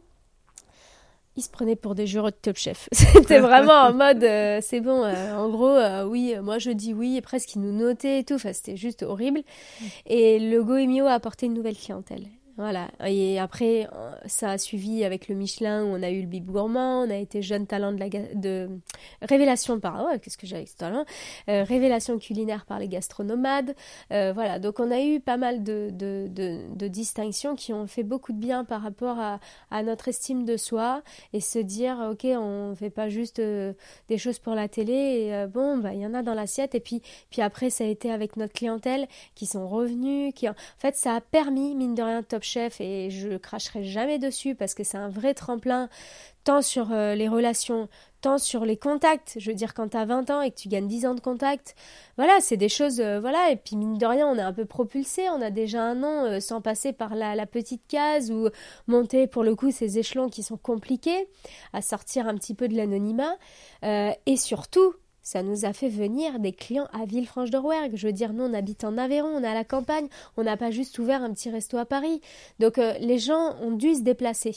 [1.36, 2.88] il se prenait pour des jureurs de Top Chef.
[2.92, 6.92] C'était vraiment en mode, euh, c'est bon, euh, en gros, euh, oui, moi je dis
[6.92, 8.34] oui, et presque il nous notait et tout.
[8.34, 9.42] Enfin, c'était juste horrible.
[10.06, 12.26] Et le Goemio a apporté une nouvelle clientèle.
[12.56, 12.90] Voilà.
[13.06, 13.88] Et après,
[14.26, 17.16] ça a suivi avec le Michelin où on a eu le Bib Gourmand, on a
[17.16, 18.68] été jeune talent de la de
[19.22, 21.04] révélation par qu'est-ce que j'ai ce talent
[21.48, 23.74] euh, révélation culinaire par les gastronomades.
[24.12, 24.58] Euh, voilà.
[24.58, 25.90] Donc on a eu pas mal de,
[26.88, 29.38] distinctions qui ont fait beaucoup de bien par rapport à,
[29.82, 33.72] notre estime de soi et se dire ok on fait pas juste euh,
[34.08, 37.02] des choses pour la télé bon bah il y en a dans l'assiette et puis
[37.30, 41.16] puis après ça a été avec notre clientèle qui sont revenus qui en fait ça
[41.16, 44.98] a permis mine de rien top Chef et je cracherai jamais dessus parce que c'est
[44.98, 45.88] un vrai tremplin
[46.44, 47.88] tant sur euh, les relations,
[48.20, 49.36] tant sur les contacts.
[49.38, 51.20] Je veux dire, quand tu as 20 ans et que tu gagnes 10 ans de
[51.20, 51.74] contact,
[52.16, 54.64] voilà, c'est des choses, euh, voilà, et puis mine de rien, on est un peu
[54.64, 58.48] propulsé, on a déjà un an euh, sans passer par la, petite case ou
[58.86, 61.28] monter pour le coup ces échelons qui sont compliqués,
[61.72, 63.36] à sortir un petit peu de l'anonymat,
[63.82, 67.92] et surtout, ça nous a fait venir des clients à Villefranche-de-Rouergue.
[67.94, 70.56] Je veux dire, nous, on habite en Aveyron, on est à la campagne, on n'a
[70.56, 72.20] pas juste ouvert un petit resto à Paris.
[72.58, 74.56] Donc, euh, les gens ont dû se déplacer.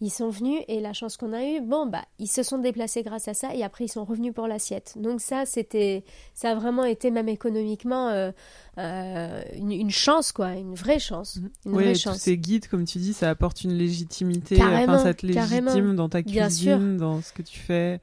[0.00, 3.02] Ils sont venus et la chance qu'on a eue, bon, bah, ils se sont déplacés
[3.02, 4.94] grâce à ça et après, ils sont revenus pour l'assiette.
[4.96, 8.32] Donc, ça, c'était, ça a vraiment été, même économiquement, euh,
[8.78, 11.36] euh, une, chance, quoi, une vraie chance.
[11.36, 11.50] Mhm.
[11.66, 14.56] Une oui, tous ces guides, comme tu dis, ça apporte une légitimité.
[14.56, 18.00] Carrément, enfin, ça te légitime dans ta cuisine, dans ce que tu fais.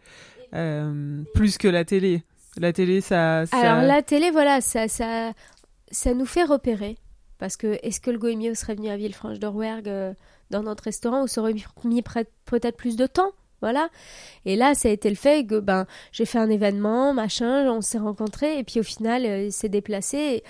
[0.54, 2.24] Euh, plus que la télé.
[2.58, 5.34] La télé, ça, Alors la télé, voilà, ça, ça,
[5.92, 6.98] ça nous fait repérer.
[7.38, 10.14] Parce que est-ce que le Goemio serait venu à Villefranche d'Orwerg euh,
[10.50, 11.54] dans notre restaurant ou serait
[11.86, 12.02] mis
[12.46, 13.32] peut-être plus de temps
[13.62, 13.90] voilà.
[14.46, 17.82] Et là, ça a été le fait que ben j'ai fait un événement, machin, on
[17.82, 20.44] s'est rencontrés et puis au final, euh, il s'est déplacé.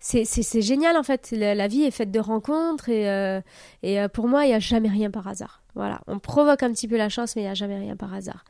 [0.00, 1.30] C'est génial en fait.
[1.30, 3.40] La, vie est faite de rencontres et,
[3.84, 5.63] et pour moi, il n'y a jamais rien par hasard.
[5.74, 8.14] Voilà, on provoque un petit peu la chance, mais il n'y a jamais rien par
[8.14, 8.44] hasard.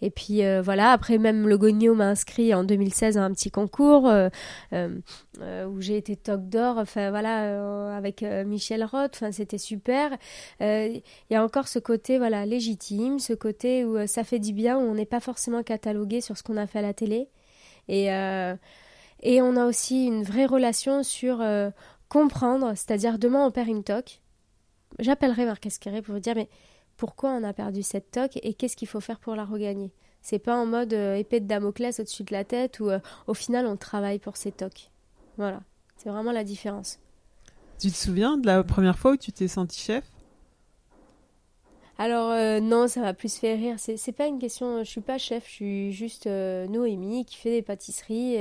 [0.00, 3.50] Et puis euh, voilà, après même le Gogno m'a inscrit en 2016 à un petit
[3.50, 4.30] concours euh,
[4.72, 10.16] euh, où j'ai été toc d'or, enfin voilà, avec Michel Roth, enfin c'était super.
[10.60, 14.78] Il y a encore ce côté voilà légitime, ce côté où ça fait du bien,
[14.78, 17.28] où on n'est pas forcément catalogué sur ce qu'on a fait à la télé.
[17.88, 21.44] Et, et on a aussi une vraie relation sur
[22.08, 24.20] comprendre, c'est-à-dire demain on perd une toque
[24.98, 25.66] j'appellerai Marc
[26.04, 26.48] pour vous dire mais
[27.00, 29.90] pourquoi on a perdu cette toque et qu'est-ce qu'il faut faire pour la regagner.
[30.20, 33.32] C'est pas en mode euh, épée de Damoclès au-dessus de la tête où euh, au
[33.32, 34.90] final on travaille pour ces toques.
[35.38, 35.62] Voilà,
[35.96, 36.98] c'est vraiment la différence.
[37.78, 40.04] Tu te souviens de la première fois où tu t'es senti chef?
[41.96, 43.76] Alors euh, non, ça m'a plus fait rire.
[43.78, 44.84] C'est pas une question.
[44.84, 45.46] Je suis pas chef.
[45.46, 48.36] Je suis juste Noémie qui fait des pâtisseries.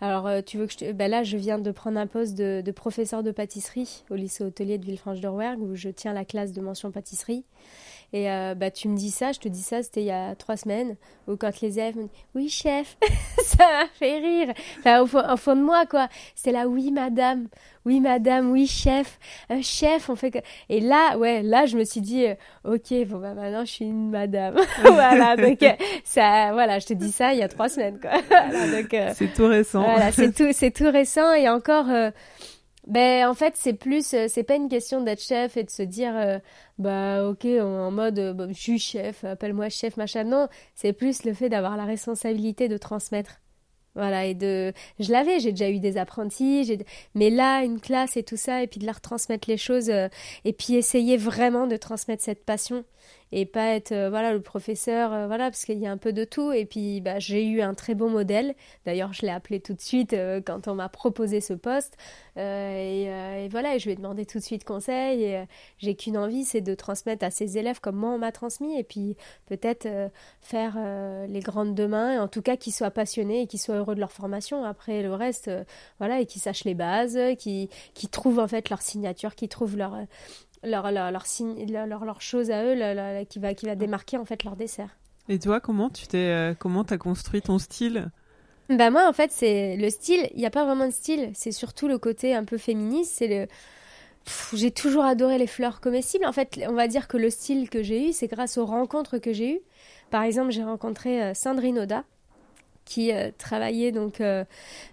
[0.00, 0.92] alors tu veux que je te...
[0.92, 4.44] ben là, je viens de prendre un poste de, de professeur de pâtisserie au lycée
[4.44, 7.44] hôtelier de Villefranche-de-Rouergue où je tiens la classe de mention pâtisserie.
[8.12, 10.34] Et euh, bah, tu me dis ça, je te dis ça, c'était il y a
[10.36, 12.96] trois semaines, où quand les élèves me disent Oui, chef,
[13.44, 14.54] ça m'a fait rire.
[14.78, 16.08] Enfin, au fond, de moi, quoi.
[16.34, 17.48] C'est là, oui, madame,
[17.84, 19.18] oui, madame, oui, chef,
[19.50, 20.38] euh, chef, on fait que.
[20.68, 23.84] Et là, ouais, là, je me suis dit euh, Ok, bon, bah maintenant, je suis
[23.84, 24.54] une madame.
[24.82, 25.58] voilà, donc,
[26.04, 28.12] ça, voilà, je te dis ça il y a trois semaines, quoi.
[29.14, 29.82] c'est tout récent.
[29.82, 31.86] Voilà, c'est tout, c'est tout récent et encore.
[32.86, 36.40] Ben en fait c'est plus c'est pas une question d'être chef et de se dire
[36.78, 40.24] bah ok en, mode euh, bah, je suis chef appelle-moi chef machin.
[40.24, 43.40] Non c'est plus le fait d'avoir la responsabilité de transmettre.
[43.96, 48.22] Voilà, et de, je l'avais, j'ai déjà eu des apprentis, mais là, une classe et
[48.22, 50.08] tout ça, et puis de leur transmettre les choses, euh,
[50.44, 52.84] et puis essayer vraiment de transmettre cette passion
[53.32, 56.12] et pas être euh, voilà le professeur euh, voilà parce qu'il y a un peu
[56.12, 56.52] de tout.
[56.52, 58.54] Et puis bah, j'ai eu un très beau modèle.
[58.84, 61.96] D'ailleurs je l'ai appelé tout de suite euh, quand on m'a proposé ce poste.
[62.38, 65.24] Et, voilà et je lui ai demandé tout de suite conseil.
[65.24, 65.44] Et
[65.78, 68.78] j'ai qu'une envie c'est de transmettre à ses élèves comme moi on m'a transmis.
[68.78, 69.88] Et puis peut-être
[70.40, 70.76] faire
[71.28, 74.12] les grandes demain en tout cas qu'ils soient passionnés et qu'ils soient heureux de leur
[74.12, 74.64] formation.
[74.64, 75.50] Après le reste
[75.98, 79.78] voilà et qu'ils sachent les bases qui qui trouvent en fait leur signature qui trouvent
[79.78, 79.96] leur
[80.66, 84.24] leur, leur, leur, signe, leur, leur, chose à eux qui, va, qui va démarquer en
[84.24, 84.90] fait leur dessert.
[85.28, 88.10] Et toi, comment tu t'es, euh, comment as construit ton style?
[88.68, 90.28] Bah moi, en fait, c'est le style.
[90.34, 91.30] Il n'y a pas vraiment de style.
[91.34, 93.14] C'est surtout le côté un peu féministe.
[93.16, 93.46] C'est le.
[94.52, 96.26] J'ai toujours adoré les fleurs comestibles.
[96.26, 99.18] En fait, on va dire que le style que j'ai eu, c'est grâce aux rencontres
[99.18, 99.60] que j'ai eues.
[100.10, 102.04] Par exemple, j'ai rencontré euh, Sandrine Oda,
[102.86, 104.44] qui euh, travaillait donc euh,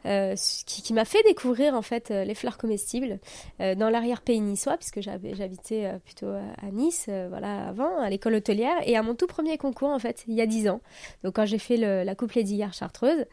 [0.06, 3.20] euh, qui, m'a fait découvrir en fait les fleurs comestibles
[3.60, 9.04] dans l'arrière-pays niçois puisque j'habitais plutôt à Nice voilà avant à l'école hôtelière et à
[9.04, 10.82] mon tout premier concours en fait il y a dix ans.
[11.24, 13.26] Donc quand j'ai fait la coupe Lady chartreuse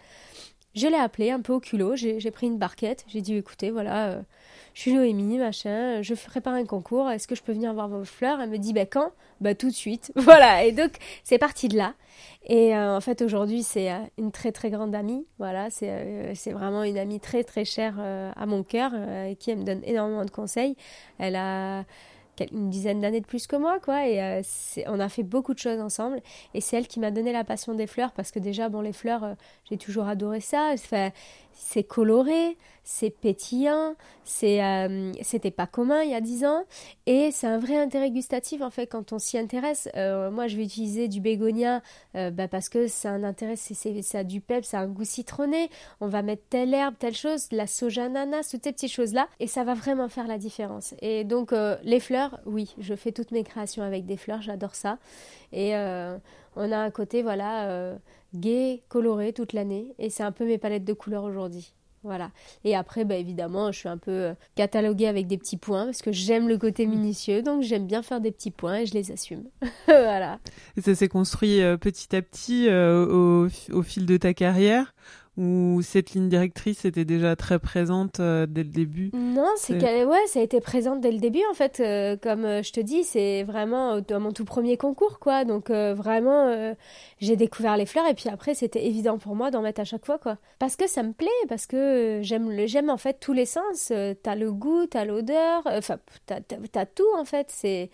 [0.74, 4.22] je l'ai appelé un peu au culot j'ai pris une barquette j'ai dit écoutez voilà
[4.74, 8.04] je suis Noémie, machin, je prépare un concours, est-ce que je peux venir voir vos
[8.04, 8.40] fleurs?
[8.40, 9.12] Elle me dit, bah quand?
[9.40, 10.12] Bah tout de suite.
[10.16, 10.92] Voilà, et donc
[11.24, 11.94] c'est parti de là.
[12.44, 16.34] Et euh, en fait aujourd'hui c'est euh, une très très grande amie, voilà, c'est euh,
[16.46, 18.92] vraiment une amie très très chère à mon cœur,
[19.38, 20.76] qui me donne énormément de conseils.
[21.18, 21.84] Elle a
[22.52, 24.06] une dizaine d'années de plus que moi, quoi.
[24.08, 24.42] Et
[24.86, 26.22] on a fait beaucoup de choses ensemble.
[26.54, 28.94] Et c'est elle qui m'a donné la passion des fleurs parce que déjà, bon, les
[28.94, 29.36] fleurs,
[29.68, 30.74] j'ai toujours adoré ça.
[31.62, 33.94] C'est coloré, c'est pétillant,
[34.42, 36.64] euh, c'était pas commun il y a dix ans.
[37.06, 39.88] Et c'est un vrai intérêt gustatif, en fait, quand on s'y intéresse.
[39.94, 41.82] moi, je vais utiliser du bégonia
[42.14, 45.70] bah, parce que c'est un intérêt, c'est, ça du pep, ça un goût citronné.
[46.00, 49.28] On va mettre telle herbe, telle chose, la soja ananas, toutes ces petites choses-là.
[49.38, 50.94] Et ça va vraiment faire la différence.
[51.02, 54.98] Et donc, les fleurs, oui, je fais toutes mes créations avec des fleurs, j'adore ça.
[55.52, 56.16] Et euh,
[56.56, 57.96] on a un côté, voilà, euh,
[58.34, 59.94] gai, coloré toute l'année.
[59.98, 61.72] Et c'est un peu mes palettes de couleurs aujourd'hui.
[62.02, 62.30] Voilà.
[62.64, 66.00] Et après, bah, évidemment, je suis un peu euh, cataloguée avec des petits points parce
[66.00, 66.90] que j'aime le côté mm.
[66.90, 69.44] minutieux, donc j'aime bien faire des petits points et je les assume.
[69.86, 70.38] voilà.
[70.76, 74.94] Et ça s'est construit petit à petit au, fil de ta carrière
[75.40, 79.10] ou cette ligne directrice était déjà très présente euh, dès le début?
[79.14, 81.80] Non, c'est qu'elle ouais, ça a été présente dès le début en fait.
[81.80, 85.46] Euh, comme euh, je te dis, c'est vraiment dans mon tout premier concours quoi.
[85.46, 86.74] Donc vraiment,
[87.20, 90.06] j'ai découvert les fleurs et puis après c'était évident pour moi d'en mettre à chaque
[90.06, 90.38] fois quoi.
[90.58, 93.92] Parce que ça me plaît, parce que j'aime le j'aime en fait tous les sens.
[94.22, 96.40] t'as le goût, t'as l'odeur, enfin t'as,
[96.74, 97.48] as, tout en fait.
[97.50, 97.90] C'est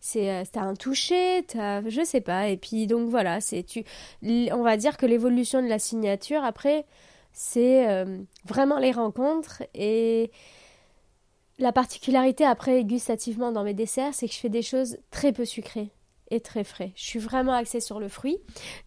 [0.00, 2.48] c'est t'as un toucher, t'as je sais pas.
[2.48, 3.84] Et puis donc voilà, c'est tu,
[4.22, 6.86] on va dire que l'évolution de la signature après
[7.32, 10.32] c'est euh, vraiment les rencontres et
[11.58, 15.44] la particularité après gustativement dans mes desserts, c'est que je fais des choses très peu
[15.44, 15.90] sucrées
[16.44, 16.92] très frais.
[16.94, 18.38] Je suis vraiment axée sur le fruit.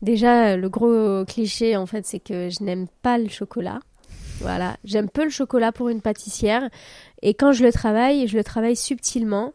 [0.01, 3.79] Déjà, le gros cliché en fait, c'est que je n'aime pas le chocolat.
[4.39, 6.67] Voilà, j'aime peu le chocolat pour une pâtissière
[7.21, 9.53] et quand je le travaille, je le travaille subtilement.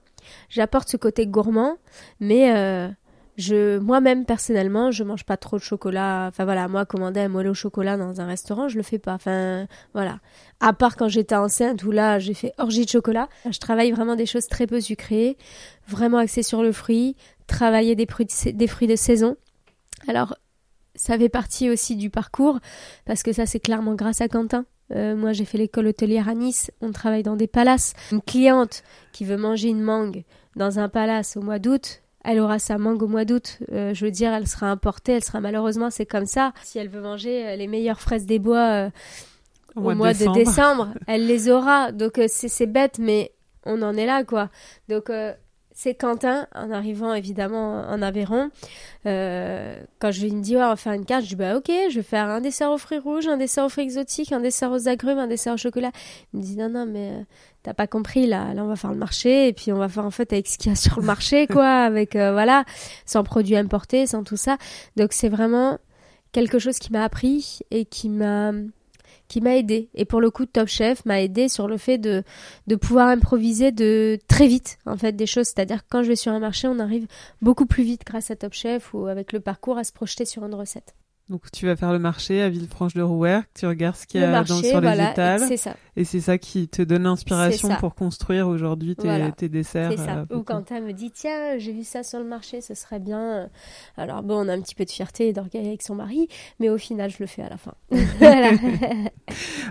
[0.49, 1.77] J'apporte ce côté gourmand,
[2.20, 2.88] mais euh,
[3.37, 6.27] je, moi-même, personnellement, je mange pas trop de chocolat.
[6.29, 9.14] Enfin voilà, moi, commander un moelleux au chocolat dans un restaurant, je le fais pas.
[9.14, 10.20] Enfin, voilà.
[10.61, 13.29] À part quand j'étais enceinte où là, j'ai fait orgie de chocolat.
[13.51, 15.37] Je travaille vraiment des choses très peu sucrées,
[15.87, 17.14] vraiment axées sur le fruit,
[17.47, 19.37] travailler des fruits de, des fruits de saison.
[20.09, 20.37] Alors,
[20.95, 22.59] ça fait partie aussi du parcours,
[23.05, 24.65] parce que ça, c'est clairement grâce à Quentin.
[24.95, 26.71] Euh, moi, j'ai fait l'école hôtelière à Nice.
[26.81, 27.95] On travaille dans des palaces.
[28.13, 28.83] Une cliente
[29.13, 33.03] qui veut manger une mangue dans un palace au mois d'août, elle aura sa mangue
[33.03, 33.59] au mois d'août.
[33.73, 36.53] Euh, je veux dire, elle sera importée, elle sera malheureusement, c'est comme ça.
[36.65, 38.91] Si elle veut manger euh, les meilleures fraises des bois euh,
[39.77, 40.89] au, mois, de, décembre.
[41.07, 41.93] elle les aura.
[41.93, 43.33] Donc c'est bête, mais
[43.65, 44.51] on en est là, quoi.
[44.89, 45.09] Donc
[45.79, 48.51] c'est Quentin, en arrivant évidemment en Aveyron.
[49.05, 51.97] quand je lui dis, ouais, on va faire une carte, je dis, bah ok, je
[51.97, 54.89] vais faire un dessert aux fruits rouges, un dessert aux fruits exotiques, un dessert aux
[54.89, 55.93] agrumes, un dessert au chocolat.
[56.33, 57.27] Il me dit, non, non, mais
[57.62, 60.05] t'as pas compris là là on va faire le marché et puis on va faire
[60.05, 62.65] en fait avec ce qu'il y a sur le marché quoi avec euh, voilà
[63.07, 64.57] sans produits importés sans tout ça
[64.95, 65.79] donc c'est vraiment
[66.31, 68.53] quelque chose qui m'a appris et qui m'a
[69.29, 69.89] qui m'a aidé.
[69.95, 72.23] Et pour le coup Top Chef m'a aidé sur le fait de
[72.67, 75.47] de pouvoir improviser de très vite en fait des choses.
[75.47, 77.07] C'est-à-dire que quand je vais sur un marché on arrive
[77.43, 80.45] beaucoup plus vite grâce à Top Chef ou avec le parcours à se projeter sur
[80.45, 80.95] une recette
[81.29, 84.31] Donc tu vas faire le marché à Villefranche-de-Rouergue, tu regardes ce qu'il y Le a
[84.31, 85.75] marché, dans, sur voilà, les étals, c'est ça.
[85.97, 89.33] et c'est ça qui te donne l'inspiration pour construire aujourd'hui tes, Voilà.
[89.33, 89.91] tes desserts.
[89.91, 90.25] C'est ça.
[90.31, 93.01] euh, Ou quand elle me dit tiens, j'ai vu ça sur le marché, ce serait
[93.01, 93.49] bien.
[93.97, 96.29] Alors bon, on a un petit peu de fierté d'orgueil avec son mari,
[96.61, 97.75] mais au final, je le fais à la fin.
[98.21, 98.53] voilà.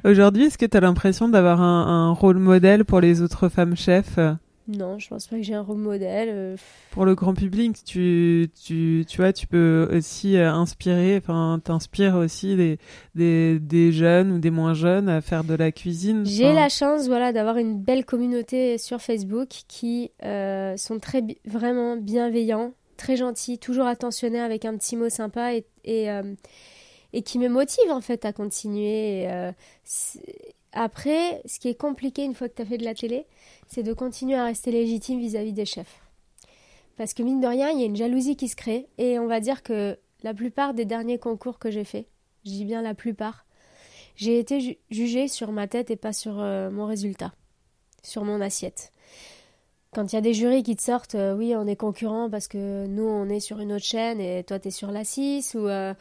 [0.03, 3.77] Aujourd'hui, est-ce que tu as l'impression d'avoir un, un rôle modèle pour les autres femmes
[3.77, 4.19] chefs?
[4.67, 6.29] Non, je pense pas que j'ai un rôle modèle.
[6.31, 6.55] euh,
[6.91, 12.15] Pour le grand public, tu, tu, tu vois, tu peux aussi euh, inspirer, enfin, t'inspires
[12.15, 12.79] aussi des,
[13.13, 16.25] des, des jeunes ou des moins jeunes à faire de la cuisine.
[16.25, 21.23] J'ai enfin, la chance voilà, d'avoir une belle communauté sur Facebook qui euh, sont très
[21.45, 26.33] vraiment bienveillants, très gentils, toujours attentionnés avec un petit mot sympa et, et, euh,
[27.13, 29.21] et qui me motivent en fait à continuer.
[29.21, 29.51] Et, euh,
[30.75, 33.25] après, ce qui est compliqué une fois que tu as fait de la télé,
[33.67, 36.01] c'est de continuer à rester légitime vis-à-vis des chefs.
[36.97, 39.27] Parce que mine de rien, il y a une jalousie qui se crée et on
[39.27, 42.05] va dire que la plupart des derniers concours que j'ai faits,
[42.45, 43.45] je dis bien la plupart,
[44.15, 47.33] j'ai été ju- jugée sur ma tête et pas sur euh, mon résultat,
[48.03, 48.91] sur mon assiette.
[49.93, 52.47] Quand il y a des jurys qui te sortent, euh, oui, on est concurrents parce
[52.47, 55.55] que nous, on est sur une autre chaîne et toi, tu es sur la 6,
[55.55, 55.93] ou euh,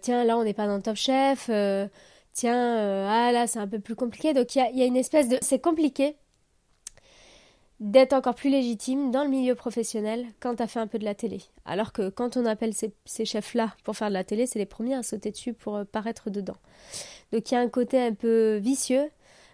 [0.00, 1.50] tiens, là, on n'est pas dans le Top Chef,
[2.38, 4.32] tiens, euh, ah là, c'est un peu plus compliqué.
[4.32, 5.38] Donc, il y a, une espèce de.
[5.42, 6.16] C'est compliqué
[7.80, 11.04] d'être encore plus légitime dans le milieu professionnel quand tu as fait un peu de
[11.04, 11.42] la télé.
[11.64, 14.94] Alors que quand on appelle ces, chefs-là pour faire de la télé, c'est les premiers
[14.94, 16.56] à sauter dessus pour euh, paraître dedans.
[17.32, 19.10] Donc il y a un côté un peu vicieux,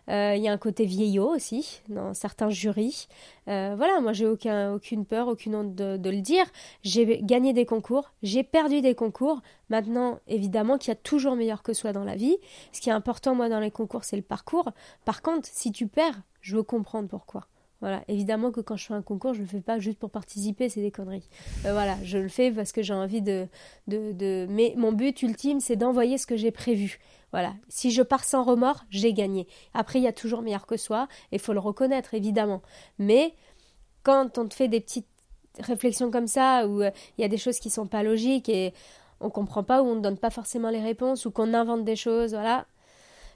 [0.08, 3.08] il y a un côté vieillot aussi dans certains jurys.
[3.48, 6.46] Euh, voilà, moi j'ai aucun, aucune peur, aucune honte de, le dire.
[6.82, 9.40] J'ai gagné des concours, j'ai perdu des concours.
[9.70, 12.36] Maintenant, évidemment qu'il y a toujours meilleur que soi dans la vie.
[12.72, 14.70] Ce qui est important, moi, dans les concours, c'est le parcours.
[15.04, 17.46] Par contre, si tu perds, je veux comprendre pourquoi.
[17.80, 20.70] Voilà, évidemment que quand je fais un concours, je le fais pas juste pour participer,
[20.70, 21.28] c'est des conneries.
[21.66, 23.46] Euh, voilà, je le fais parce que j'ai envie de...
[23.86, 26.98] Mais mon but ultime, c'est d'envoyer ce que j'ai prévu.
[27.34, 29.48] Voilà, si je pars sans remords, j'ai gagné.
[29.74, 32.62] Après, il y a toujours meilleur que soi, et il faut le reconnaître, évidemment.
[33.00, 33.34] Mais
[34.04, 35.08] quand on te fait des petites
[35.58, 38.72] réflexions comme ça, où euh, il y a des choses qui sont pas logiques et
[39.18, 41.96] on comprend pas, ou on ne donne pas forcément les réponses, ou qu'on invente des
[41.96, 42.66] choses, voilà,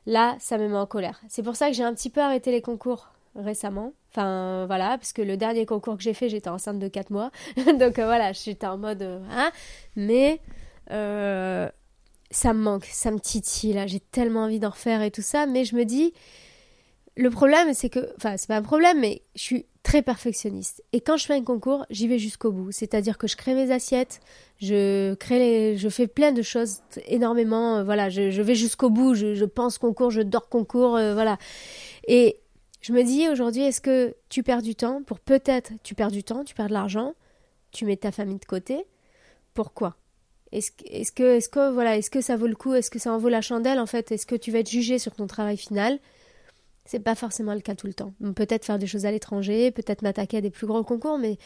[0.07, 1.21] là, ça me met en colère.
[1.27, 3.95] C'est pour ça que j'ai un petit peu arrêté les concours récemment.
[4.13, 7.33] Enfin, voilà, parce que le dernier concours que j'ai fait, j'étais enceinte de 4 mois.
[7.57, 9.03] Donc euh, voilà, j'étais en mode...
[9.03, 9.51] euh, hein,
[9.97, 10.41] mais
[12.31, 13.87] ça me manque, ça me titille, là.
[13.87, 15.47] J'ai tellement envie d'en refaire et tout ça.
[15.47, 16.13] Mais je me dis...
[17.21, 18.15] Le problème, c'est que...
[18.17, 20.85] Enfin, c'est pas un problème, mais je suis très perfectionniste.
[20.93, 22.71] Et quand je fais un concours, j'y vais jusqu'au bout.
[22.71, 24.21] C'est-à-dire que je crée mes assiettes,
[24.61, 25.77] je crée les...
[25.77, 26.77] je fais plein de choses
[27.09, 27.79] énormément.
[27.79, 29.15] euh, voilà, je, je vais jusqu'au bout.
[29.15, 31.39] Je, je pense concours, je dors concours, euh, voilà.
[32.07, 32.39] Et
[32.83, 35.03] je me dis aujourd'hui, est-ce que tu perds du temps?
[35.03, 37.15] Pour peut-être tu perds du temps, tu perds de l'argent,
[37.73, 38.87] tu mets ta famille de côté.
[39.55, 39.97] Pourquoi?
[40.53, 40.71] Est-ce
[41.13, 42.75] que, est-ce que, voilà, est-ce que ça vaut le coup?
[42.75, 44.13] Est-ce que ça en vaut la chandelle en fait?
[44.13, 45.99] Est-ce que tu vas être jugé sur ton travail final?
[46.87, 48.15] C'est pas forcément le cas tout le temps.
[48.35, 51.37] Peut-être faire des choses à l'étranger, peut-être m'attaquer à des plus gros concours, mais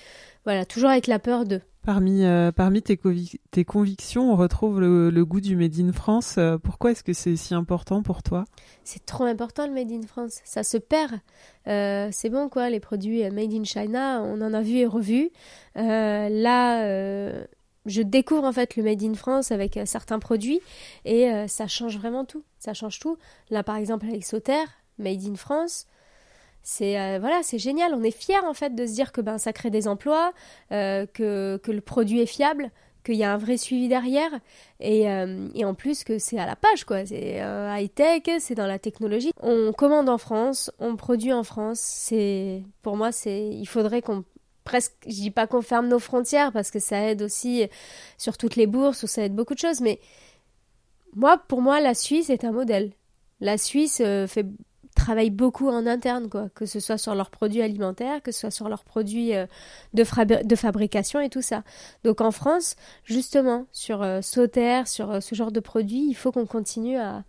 [0.45, 1.61] voilà, toujours avec la peur de.
[1.85, 5.91] Parmi, euh, parmi tes, convic- tes convictions, on retrouve le, le goût du Made in
[5.93, 6.37] France.
[6.38, 8.45] Euh, pourquoi est-ce que c'est si important pour toi?
[8.85, 10.38] C'est trop important le Made in France.
[10.45, 11.19] Ça se perd.
[11.67, 15.31] Euh, c'est bon quoi, les produits Made in China, on en a vu et revu.
[15.77, 16.85] Euh, là,
[17.87, 20.61] je découvre en fait le Made in France avec euh, certains produits
[21.05, 22.45] et euh, ça change vraiment tout.
[22.59, 23.18] Ça change tout.
[23.51, 24.68] Là par exemple avec Sauterre,
[24.99, 25.87] Made in France.
[26.62, 27.92] C'est euh, voilà, c'est génial.
[27.95, 30.33] On est fiers en fait de se dire que ben ça crée des emplois,
[30.71, 32.71] que, que le produit est fiable,
[33.05, 34.31] qu'il y a un vrai suivi derrière
[34.79, 35.07] et,
[35.55, 37.05] et en plus que c'est à la page quoi.
[37.05, 39.33] C'est high tech, c'est dans la technologie.
[39.40, 41.81] On commande en France, on produit en France.
[41.81, 44.23] C'est pour moi c'est il faudrait qu'on
[44.64, 47.66] presque je dis pas qu'on ferme nos frontières parce que ça aide aussi
[48.18, 50.01] sur toutes les bourses ou ça aide beaucoup de choses mais
[51.14, 52.92] moi pour moi la Suisse est un modèle.
[53.40, 54.46] La Suisse euh, fait
[54.94, 58.51] travaillent beaucoup en interne, quoi, que ce soit sur leurs produits alimentaires, que ce soit
[58.51, 59.46] sur leurs produits euh,
[59.94, 60.05] de,
[60.44, 61.62] de fabrication et tout ça.
[62.05, 66.33] Donc en France, justement, sur euh, Sauterre, sur euh, ce genre de produits, il faut
[66.33, 67.25] qu'on continue à,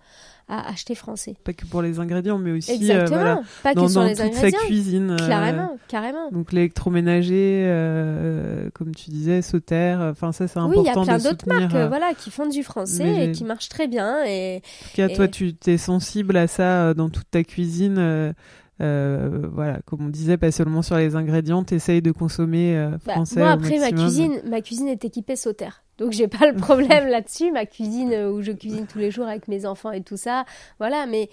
[0.50, 1.36] à acheter français.
[1.44, 4.08] Pas que pour les ingrédients, mais aussi euh, Exactement, voilà, pas dans, que sur dans
[4.08, 4.60] les toute ingrédients.
[4.60, 5.12] sa cuisine.
[5.12, 6.32] euh, Carrément, carrément.
[6.32, 11.04] Donc l'électroménager, euh, comme tu disais, Sauterre, enfin ça c'est Oui, il y a important
[11.06, 14.24] plein d'autres marques euh, euh, voilà, qui font du français et qui marchent très bien.
[14.26, 17.44] Et En tout cas, Et- toi, tu t'es sensible à ça euh, dans toute ta
[17.44, 17.96] cuisine.
[17.98, 18.34] euh,
[18.82, 23.14] euh, voilà, comme on disait, pas seulement sur les ingrédients, t'essayes de consommer euh, Bah,
[23.14, 23.40] français.
[23.40, 25.83] moi, au après, ma cuisine, ma cuisine est équipée Sauterre.
[25.98, 27.52] Donc, j'ai pas le problème là-dessus.
[27.52, 30.46] Ma cuisine euh, où je cuisine tous les jours avec mes enfants et tout ça.
[30.80, 31.06] Voilà.
[31.06, 31.30] Mais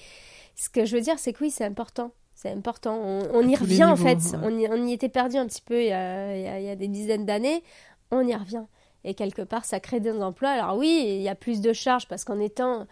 [0.56, 2.12] ce que je veux dire, c'est que oui, c'est important.
[2.34, 2.98] C'est important.
[3.02, 4.18] On, on y revient, en fait.
[4.18, 4.38] ouais.
[4.42, 6.60] On, y, on y était perdu un petit peu il y a, il y a-
[6.60, 7.62] il y a des dizaines d'années.
[8.10, 8.64] On y revient.
[9.04, 10.50] Et quelque part, ça crée des emplois.
[10.50, 12.86] Alors oui, il y a plus de charges parce qu'en étant,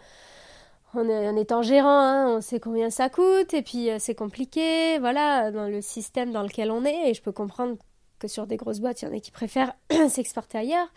[0.93, 4.97] en, en étant gérant, hein, on sait combien ça coûte et puis euh, c'est compliqué,
[4.99, 7.09] voilà, dans le système dans lequel on est.
[7.09, 7.75] Et je peux comprendre
[8.17, 9.73] que sur des grosses boîtes, il y en a qui préfèrent
[10.09, 10.87] s'exporter ailleurs.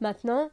[0.00, 0.50] Maintenant,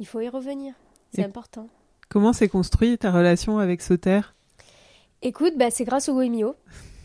[0.00, 0.74] il faut y revenir.
[1.14, 1.68] C'est important.
[2.08, 4.20] Comment s'est construite ta relation avec Sauter
[5.22, 6.54] Écoute, bah, c'est grâce au Goemio.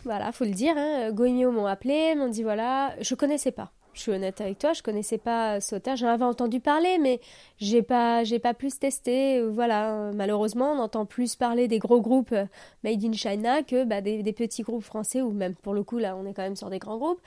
[0.03, 0.75] Voilà, faut le dire.
[0.77, 1.12] Hein.
[1.12, 3.71] Goemio m'ont appelé, m'ont dit voilà, je connaissais pas.
[3.94, 5.96] Je suis honnête avec toi, je connaissais pas Sauter.
[5.96, 7.21] J'en avais entendu parler, mais
[7.60, 9.41] j'ai pas, j'ai pas plus testé.
[9.41, 12.46] Voilà, malheureusement, on entend plus parler des gros groupes euh,
[12.83, 16.15] made in China que bah, des, petits groupes français ou même pour le coup là,
[16.15, 17.21] on est quand même sur des grands groupes.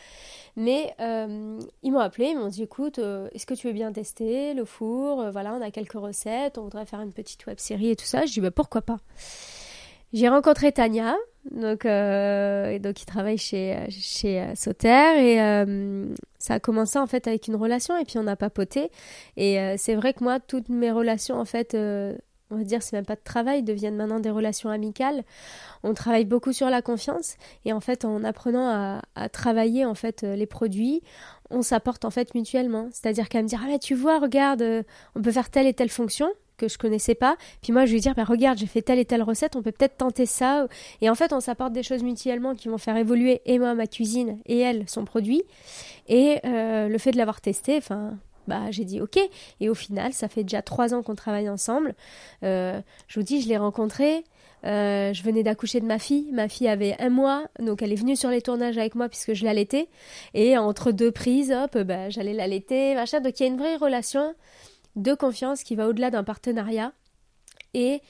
[0.56, 3.92] Mais euh, ils m'ont appelé, ils m'ont dit écoute, euh, est-ce que tu veux bien
[3.92, 5.30] tester le four?
[5.30, 8.26] Voilà, on a quelques recettes, on voudrait faire une petite web série et tout ça.
[8.26, 8.98] Je dis bah pourquoi pas?
[10.16, 11.14] J'ai rencontré Tania,
[11.50, 14.88] donc, euh, et donc qui travaille chez, chez euh, Sauter,
[15.18, 16.06] et euh,
[16.38, 18.90] ça a commencé en fait avec une relation, et puis on a papoté.
[19.36, 23.04] Et c'est vrai que moi, toutes mes relations, en fait, on va dire, c'est même
[23.04, 25.22] pas de travail, deviennent maintenant des relations amicales.
[25.82, 27.36] On travaille beaucoup sur la confiance,
[27.66, 31.02] et en fait, en apprenant à, travailler en fait les produits,
[31.50, 32.88] on s'apporte en fait mutuellement.
[32.90, 34.64] C'est-à-dire qu'elle me dire, ah tu vois, regarde,
[35.14, 37.36] on peut faire telle et telle fonction que je connaissais pas.
[37.62, 39.72] Puis moi, je lui dis, bah, regarde, j'ai fait telle et telle recette, on peut
[39.72, 40.66] peut-être tenter ça.
[41.00, 43.86] Et en fait, on s'apporte des choses mutuellement qui vont faire évoluer et moi ma
[43.86, 45.42] cuisine et elle son produit.
[46.08, 48.14] Et euh, le fait de l'avoir testé, enfin,
[48.46, 49.18] bah, j'ai dit ok.
[49.60, 51.94] Et au final, ça fait déjà trois ans qu'on travaille ensemble.
[52.44, 54.24] Euh, je vous dis, je l'ai rencontré.
[54.64, 56.30] euh, je venais d'accoucher de ma fille.
[56.32, 59.34] Ma fille avait un mois, donc elle est venue sur les tournages avec moi puisque
[59.34, 59.88] je l'allaitais.
[60.34, 63.20] Et entre deux prises, hop, bah, j'allais l'allaiter, machin.
[63.20, 64.34] Donc il y a une vraie relation
[64.96, 66.92] de confiance qui va au-delà d'un partenariat.
[67.74, 68.00] Et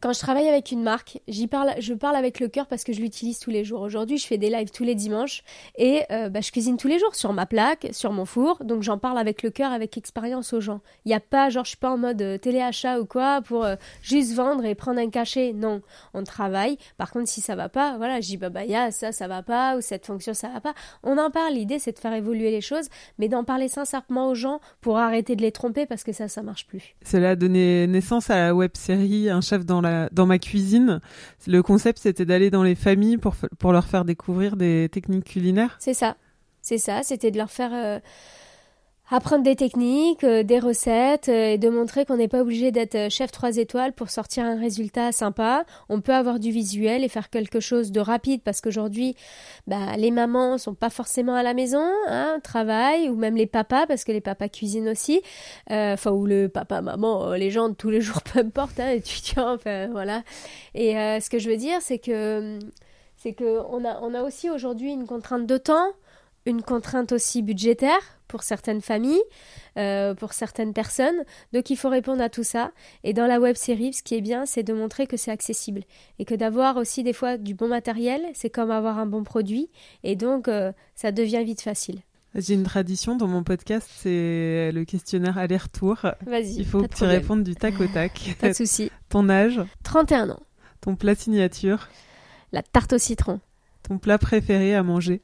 [0.00, 2.92] quand je travaille avec une marque, j'y parle, je parle avec le cœur parce que
[2.92, 3.80] je l'utilise tous les jours.
[3.80, 5.42] Aujourd'hui, je fais des lives tous les dimanches
[5.78, 8.62] et euh, bah, je cuisine tous les jours sur ma plaque, sur mon four.
[8.62, 10.80] Donc j'en parle avec le cœur, avec expérience aux gens.
[11.04, 13.64] Il n'y a pas, genre, je suis pas en mode euh, téléachat ou quoi pour
[13.64, 15.54] euh, juste vendre et prendre un cachet.
[15.54, 15.80] Non,
[16.12, 16.76] on travaille.
[16.98, 19.28] Par contre, si ça va pas, voilà, je dis bah bah y a ça, ça
[19.28, 20.74] va pas ou cette fonction ça va pas.
[21.02, 21.54] On en parle.
[21.54, 22.88] L'idée c'est de faire évoluer les choses,
[23.18, 26.42] mais d'en parler sincèrement aux gens pour arrêter de les tromper parce que ça, ça
[26.42, 26.94] marche plus.
[27.02, 29.80] Cela a donné naissance à la web série Un chef dans,
[30.12, 31.00] dans ma cuisine.
[31.46, 35.76] Le concept, c'était d'aller dans les familles pour, pour leur faire découvrir des techniques culinaires.
[35.80, 36.16] C'est ça.
[36.62, 38.00] C'est ça, c'était de leur faire euh,
[39.10, 42.94] apprendre des techniques, euh, des recettes euh, et de montrer qu'on n'est pas obligé d'être
[42.94, 45.64] euh, chef 3 étoiles pour sortir un résultat sympa.
[45.88, 49.14] On peut avoir du visuel et faire quelque chose de rapide parce qu'aujourd'hui,
[49.66, 53.86] bah, les mamans sont pas forcément à la maison, hein, travaillent, ou même les papas
[53.86, 55.22] parce que les papas cuisinent aussi.
[55.70, 58.80] Euh, Enfin, ou le papa, maman, euh, les gens de tous les jours, peu importe,
[58.80, 60.22] hein, étudiants, enfin voilà.
[60.74, 62.58] Et ce que je veux dire, c'est que
[63.16, 65.88] c'est que on a, on a aussi aujourd'hui une contrainte de temps,
[66.46, 69.22] une contrainte aussi budgétaire pour certaines familles,
[69.76, 71.22] euh, pour certaines personnes.
[71.52, 72.72] Donc il faut répondre à tout ça.
[73.04, 75.82] Et dans la web série, ce qui est bien, c'est de montrer que c'est accessible
[76.18, 79.70] et que d'avoir aussi des fois du bon matériel, c'est comme avoir un bon produit.
[80.02, 82.00] Et donc euh, ça devient vite facile.
[82.34, 85.98] J'ai une tradition dans mon podcast, c'est le questionnaire aller-retour.
[86.26, 86.56] Vas-y.
[86.56, 88.36] Il faut que tu répondes du tac au tac.
[88.40, 88.90] Pas de souci.
[89.08, 90.40] ton âge, 31 ans.
[90.82, 91.88] ton plat signature,
[92.52, 93.40] La tarte au citron.
[93.84, 95.22] ton plat préféré à manger?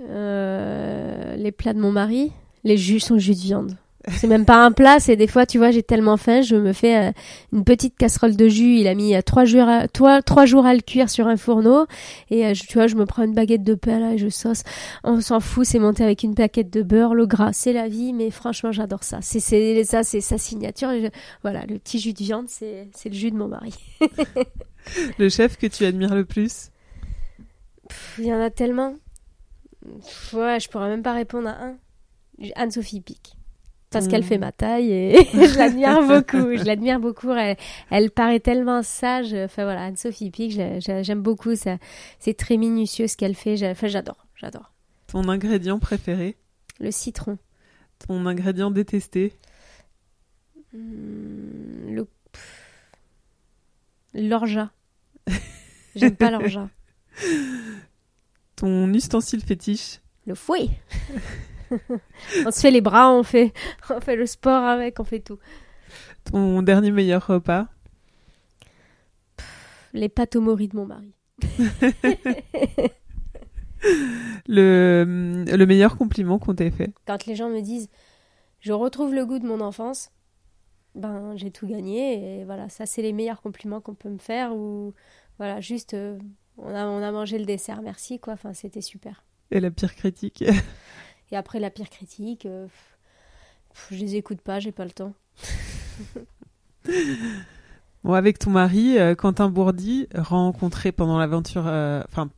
[0.00, 2.32] Euh, les plats de mon mari,
[2.64, 3.76] les jus sont jus de viande.
[4.08, 6.72] C'est même pas un plat, c'est des fois, tu vois, j'ai tellement faim, je me
[6.72, 7.12] fais euh,
[7.52, 8.76] une petite casserole de jus.
[8.78, 11.36] Il a mis euh, trois jours, à, trois, trois jours à le cuire sur un
[11.36, 11.86] fourneau.
[12.30, 14.28] Et euh, je- tu vois, je me prends une baguette de pain là et je
[14.28, 14.62] sauce.
[15.02, 17.16] On s'en fout, c'est monté avec une plaquette de beurre.
[17.16, 19.18] Le gras, c'est la vie, mais franchement, j'adore ça.
[19.22, 20.90] C'est c'est ça, c'est sa signature.
[20.92, 21.08] Je-
[21.42, 23.74] voilà, le petit jus de viande, c'est le jus de mon mari.
[25.18, 26.70] Le chef que tu admires le plus?
[28.18, 28.94] Il y en a tellement.
[30.32, 31.76] Ouais, je pourrais même pas répondre à un.
[32.54, 33.36] Anne-Sophie Pic.
[33.90, 36.56] Parce qu'elle fait ma taille et je l'admire beaucoup.
[36.56, 37.30] Je l'admire beaucoup.
[37.32, 37.56] Elle,
[37.90, 39.32] elle paraît tellement sage.
[39.32, 41.54] Enfin voilà, Anne-Sophie Pic, j'ai- j'ai- j'aime beaucoup.
[41.54, 41.78] ça.
[42.18, 43.62] C'est très minutieux ce qu'elle fait.
[43.70, 44.26] Enfin, j'adore.
[44.34, 44.72] J'adore.
[45.06, 46.36] Ton ingrédient préféré?
[46.80, 47.38] Le citron.
[48.06, 49.32] Ton ingrédient détesté?
[50.74, 52.06] Hmm, Le...
[54.14, 54.70] L'orgeat.
[55.94, 56.68] J'aime pas l'orgeat.
[58.56, 60.00] Ton ustensile fétiche.
[60.26, 60.70] Le fouet.
[61.70, 63.52] on se fait les bras, on fait,
[63.90, 65.38] on fait le sport avec, on fait tout.
[66.24, 67.68] Ton dernier meilleur repas.
[69.92, 71.12] Les pâtes au mori de mon mari.
[74.48, 76.90] Le, le meilleur compliment qu'on t'ait fait.
[77.06, 77.88] Quand les gens me disent
[78.60, 80.10] je retrouve le goût de mon enfance,
[80.94, 84.56] ben j'ai tout gagné et voilà, ça c'est les meilleurs compliments qu'on peut me faire
[84.56, 84.94] ou
[85.38, 86.18] voilà, juste euh,
[86.58, 89.24] on a on a mangé le dessert, merci quoi, enfin c'était super.
[89.50, 90.44] Et la pire critique?
[91.32, 95.14] Et après la pire critique euh, pff, Je les écoute pas, j'ai pas le temps.
[98.04, 102.30] Bon, avec ton mari, euh, Quentin Bourdi, rencontré pendant l'aventure, euh, enfin,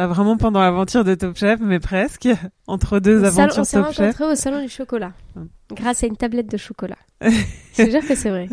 [0.00, 2.26] pas vraiment pendant l'aventure de Top Chef, mais presque,
[2.66, 3.98] entre deux Au salon- aventures on s'est Top Chef.
[3.98, 5.12] rencontrés au salon du chocolat,
[5.74, 6.96] grâce à une tablette de chocolat.
[7.20, 8.48] Je te jure que c'est vrai.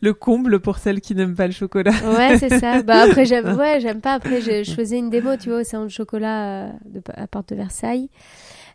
[0.00, 1.92] Le comble pour celles qui n'aiment pas le chocolat.
[2.16, 2.82] Ouais, c'est ça.
[2.82, 5.64] Bah après j'aime ouais, j'aime pas après je, je faisais une démo, tu vois, au
[5.64, 8.08] salon de chocolat euh, de, à Porte de Versailles.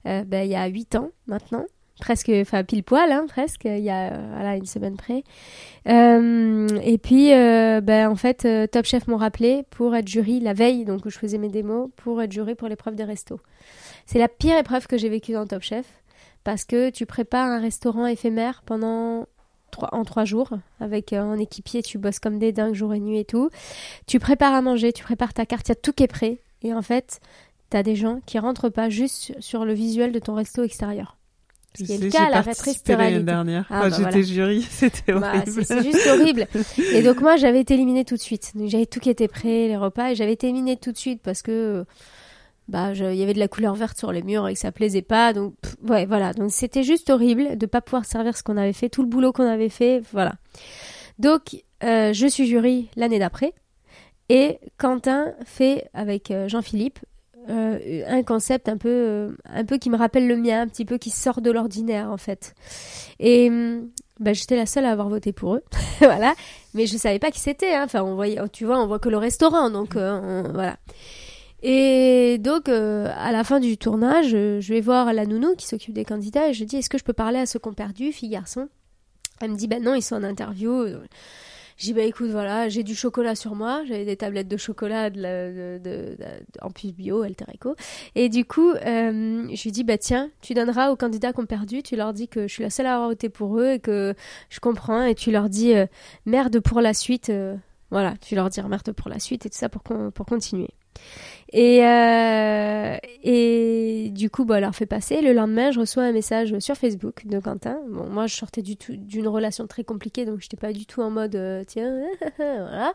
[0.08, 1.66] Euh, bah, il y a huit ans maintenant,
[2.00, 5.24] presque enfin pile poil hein, presque, il y a euh, voilà une semaine près.
[5.88, 10.54] Euh, et puis euh, bah, en fait Top Chef m'ont rappelé pour être jury la
[10.54, 13.40] veille donc où je faisais mes démos pour être jury pour l'épreuve des restos.
[14.06, 15.86] C'est la pire épreuve que j'ai vécue dans Top Chef
[16.44, 19.26] parce que tu prépares un restaurant éphémère pendant
[19.92, 23.26] en trois jours avec un équipier, tu bosses comme des dingues jour et nuit et
[23.26, 23.50] tout.
[24.08, 26.40] Tu prépares à manger, tu prépares ta carte, il y a tout qui est prêt.
[26.62, 27.20] Et en fait,
[27.70, 31.18] t'as des gens qui rentrent pas juste sur le visuel de ton resto extérieur.
[31.78, 33.66] Ce qui est Tu le cas à la participé l'année dernière.
[33.70, 34.22] Ah, bah, J'étais voilà.
[34.22, 35.52] jury, c'était Bah, horrible.
[35.52, 36.48] c'est c'est juste horrible.
[36.94, 38.52] Et donc moi, j'avais été éliminée tout de suite.
[38.56, 41.22] Donc j'avais tout qui était prêt, les repas, et j'avais été éliminée tout de suite
[41.24, 41.86] parce que
[42.68, 45.02] bah il y avait de la couleur verte sur les murs et que ça plaisait
[45.04, 45.34] pas.
[45.34, 46.34] Donc pff, ouais, voilà.
[46.34, 49.32] Donc c'était juste horrible de pas pouvoir servir ce qu'on avait fait, tout le boulot
[49.32, 50.34] qu'on avait fait, voilà.
[51.20, 53.54] Donc euh, je suis jury l'année d'après
[54.30, 56.98] et Quentin fait avec euh, Jean-Philippe
[57.50, 60.86] euh, un concept un peu euh, un peu qui me rappelle le mien, un petit
[60.86, 62.54] peu qui sort de l'ordinaire en fait.
[63.20, 63.90] Et hum,
[64.20, 65.64] bah, j'étais la seule à avoir voté pour eux,
[66.00, 66.34] voilà.
[66.74, 67.74] Mais je savais pas qui c'était.
[67.74, 67.84] hein.
[67.86, 70.78] Enfin, on voyait, tu vois, on voit que le restaurant, donc euh, on- voilà.
[71.64, 75.66] Et donc, euh, à la fin du tournage, euh, je vais voir la nounou qui
[75.66, 78.12] s'occupe des candidats et je dis Est-ce que je peux parler à ceux qu'on perdu,
[78.12, 78.68] fille garçon?
[79.42, 80.86] Elle me dit Ben non, ils sont en interview.
[81.78, 83.84] Je dis Bah écoute, voilà, j'ai du chocolat sur moi.
[83.86, 86.18] J'avais des tablettes de chocolat de la- de- de-
[86.62, 87.76] en plus bio, Alter Eco.
[88.16, 91.84] Et du coup, euh, je lui dis Bah tiens, tu donneras aux candidats qu'on perdu.
[91.84, 94.14] Tu leur dis que je suis la seule à avoir voté pour eux et que
[94.50, 95.04] je comprends.
[95.04, 95.86] Et tu leur dis euh,
[96.26, 97.30] Merde pour la suite.
[97.30, 97.56] euh,
[97.92, 100.70] voilà, tu leur dis merde pour la suite et tout ça pour, pour continuer.
[101.54, 105.22] Et, euh, et du coup, bah, elle fait passer.
[105.22, 107.80] Le lendemain, je reçois un message sur Facebook de Quentin.
[107.90, 111.10] Bon, moi, je sortais du d'une relation très compliquée, donc j'étais pas du tout en
[111.12, 112.02] mode euh, tiens,
[112.38, 112.94] voilà.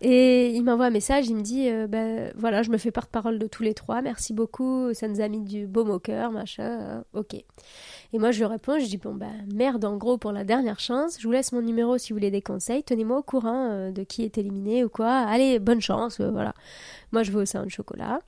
[0.00, 1.28] Et il m'envoie un message.
[1.28, 4.00] Il me dit euh, ben voilà, je me fais porte-parole de tous les trois.
[4.02, 4.94] Merci beaucoup.
[4.94, 6.62] Ça nous a mis du baume au cœur, machin.
[6.64, 7.36] euh, ok.
[8.12, 8.78] Et moi, je réponds.
[8.78, 11.16] Je dis bon ben merde, en gros, pour la dernière chance.
[11.20, 12.82] Je vous laisse mon numéro si vous voulez des conseils.
[12.82, 15.10] Tenez-moi au courant euh, de qui est éliminé ou quoi.
[15.10, 16.20] Allez, bonne chance.
[16.20, 16.54] euh, voilà.
[17.12, 18.20] Moi, je vais au salon de chocolat.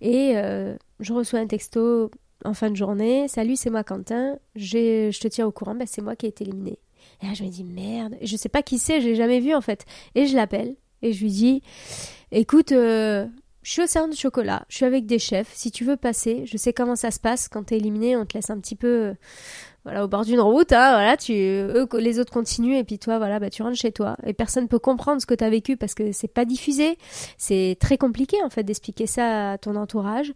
[0.00, 2.10] Et euh, je reçois un texto
[2.44, 3.28] en fin de journée.
[3.28, 4.36] Salut, c'est moi Quentin.
[4.56, 5.74] Je te tiens au courant.
[5.74, 6.78] Ben, c'est moi qui ai été éliminé.
[7.22, 8.16] Et là, je me dis merde.
[8.22, 9.00] Je sais pas qui c'est.
[9.00, 9.84] J'ai jamais vu en fait.
[10.14, 11.62] Et je l'appelle et je lui dis
[12.32, 12.72] écoute.
[13.62, 15.50] Je suis au salon de chocolat, je suis avec des chefs.
[15.52, 18.16] Si tu veux passer, je sais comment ça se passe quand t'es éliminé.
[18.16, 19.14] On te laisse un petit peu, euh,
[19.84, 20.72] voilà, au bord d'une route.
[20.72, 23.92] Hein, voilà, tu, eux, les autres continuent et puis toi, voilà, bah tu rentres chez
[23.92, 24.16] toi.
[24.24, 26.96] Et personne peut comprendre ce que t'as vécu parce que c'est pas diffusé.
[27.36, 30.32] C'est très compliqué en fait d'expliquer ça à ton entourage.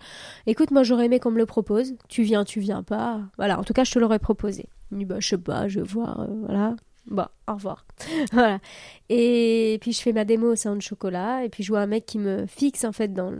[0.47, 1.95] Écoute, moi j'aurais aimé qu'on me le propose.
[2.09, 3.21] Tu viens, tu viens pas.
[3.39, 4.67] Voilà, en tout cas je te l'aurais proposé.
[4.91, 6.21] Bah je sais pas, je vais voir.
[6.21, 6.77] euh, voilà.
[7.07, 7.85] Bon, au revoir.
[8.33, 8.59] voilà.
[9.11, 11.87] Et puis je fais ma démo au salon de chocolat et puis je vois un
[11.87, 13.35] mec qui me fixe en fait dans,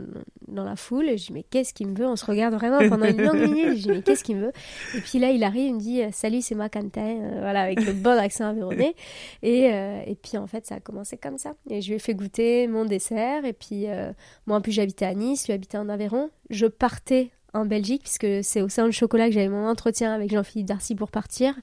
[0.47, 2.05] dans la foule et je dis mais qu'est-ce qu'il me veut?
[2.05, 3.77] On se regarde vraiment pendant une longue minute.
[3.77, 4.51] Je dis mais qu'est-ce qu'il me veut?
[4.95, 7.83] Et puis là il arrive, il me dit salut c'est moi Quentin, euh, voilà avec
[7.83, 8.95] le bon accent avéronné.
[9.41, 11.55] Et, euh, et puis en fait ça a commencé comme ça.
[11.71, 14.11] Et je lui ai fait goûter mon dessert et puis euh,
[14.45, 16.29] moi en plus j'habitais à Nice, lui habitait en Aveyron.
[16.51, 20.31] Je partais en Belgique puisque c'est au salon de chocolat que j'avais mon entretien avec
[20.31, 21.53] Jean-Philippe Darcy pour partir.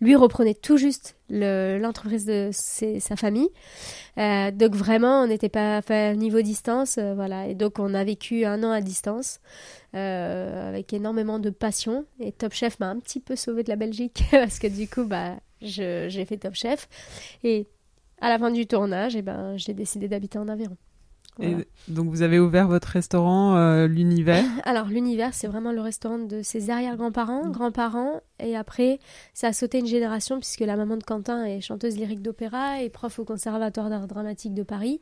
[0.00, 3.48] Lui reprenait tout juste le- l'entreprise de sa famille.
[4.18, 7.48] Euh, donc vraiment, on n'était pas enfin, niveau distance, euh, voilà.
[7.48, 9.40] Et donc on a vécu un an à distance
[9.94, 12.06] euh, avec énormément de passion.
[12.20, 15.04] Et Top Chef m'a un petit peu sauvé de la Belgique parce que du coup,
[15.04, 16.88] bah, j'ai fait Top Chef.
[17.44, 17.66] Et
[18.20, 20.76] à la fin du tournage, eh ben, j'ai décidé d'habiter en Aveyron.
[21.38, 21.60] Voilà.
[21.60, 24.44] Et donc vous avez ouvert votre restaurant, euh, l'univers.
[24.64, 28.98] Alors l'univers, c'est vraiment le restaurant de ses arrière-grands-parents, grands-parents, et après
[29.32, 32.90] ça a sauté une génération puisque la maman de Quentin est chanteuse lyrique d'opéra et
[32.90, 35.00] prof au Conservatoire d'art dramatique de Paris.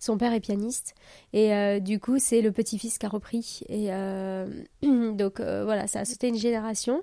[0.00, 0.94] Son père est pianiste
[1.32, 3.60] et euh, du coup c'est le petit-fils qui a repris.
[3.68, 4.46] Et euh,
[4.82, 7.02] donc voilà, ça a sauté une génération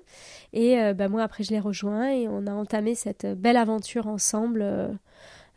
[0.52, 4.62] et bah, moi après je l'ai rejoint et on a entamé cette belle aventure ensemble.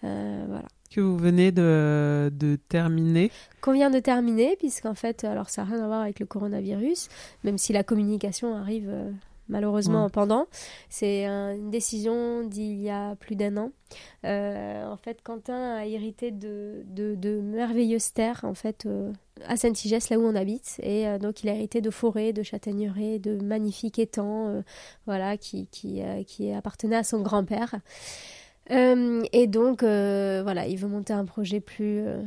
[0.02, 3.32] voilà que vous venez de, de terminer.
[3.62, 7.10] qu'on vient de terminer, puisqu'en fait, alors ça n'a rien à voir avec le coronavirus,
[7.44, 9.12] même si la communication arrive euh,
[9.50, 10.10] malheureusement Ouais.
[10.12, 10.48] pendant.
[10.90, 13.72] C'est un- une décision d'il y a plus d'un an.
[14.26, 19.12] Euh, en fait, Quentin a hérité de, de, de merveilleuses terres en fait euh,
[19.48, 23.20] à Saint-Igès, là où on habite, et donc il a hérité de forêts, de châtaigneraies,
[23.20, 24.62] de magnifiques étangs,
[25.06, 27.76] voilà, qui qui, qui appartenaient à son grand-père.
[28.72, 32.22] Euh, et donc, euh, voilà, il veut monter un projet plus, euh,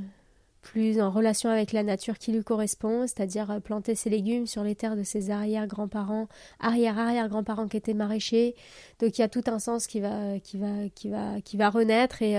[0.60, 4.74] plus en relation avec la nature qui lui correspond, c'est-à-dire planter ses légumes sur les
[4.74, 6.28] terres de ses arrière-grands-parents,
[6.60, 8.54] arrière-arrière-grands-parents qui étaient maraîchers.
[9.00, 11.70] Donc, il y a tout un sens qui va, qui va, qui va, qui va
[11.70, 12.36] renaître et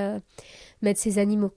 [0.82, 1.54] mettre ses animaux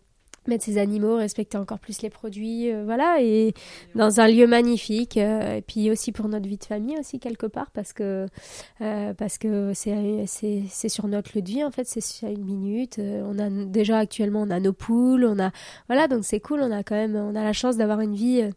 [0.49, 3.55] mettre ses animaux, respecter encore plus les produits, euh, voilà, et
[3.94, 7.47] dans un lieu magnifique, euh, et puis aussi pour notre vie de famille aussi quelque
[7.47, 8.26] part, parce que
[8.80, 12.28] euh, parce que c'est c'est c'est sur notre lieu de vie en fait, c'est sur
[12.28, 12.99] une minute.
[12.99, 15.51] euh, on a déjà actuellement on a nos poules, on a
[15.88, 18.42] voilà, donc c'est cool, on a quand même on a la chance d'avoir une vie.
[18.42, 18.51] euh,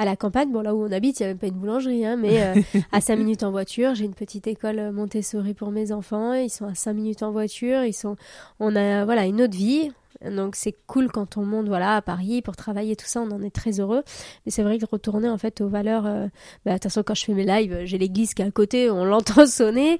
[0.00, 2.06] à la campagne, bon là où on habite, il n'y a même pas une boulangerie,
[2.06, 2.54] hein, mais euh,
[2.92, 6.50] à 5 minutes en voiture, j'ai une petite école euh, Montessori pour mes enfants, ils
[6.50, 8.14] sont à 5 minutes en voiture, ils sont,
[8.60, 9.90] on a voilà une autre vie,
[10.24, 13.42] donc c'est cool quand on monte voilà à Paris pour travailler tout ça, on en
[13.42, 14.02] est très heureux.
[14.44, 16.26] Mais c'est vrai que retourner en fait aux valeurs, euh,
[16.64, 19.98] bah, quand je fais mes lives, j'ai l'église qui est à côté, on l'entend sonner,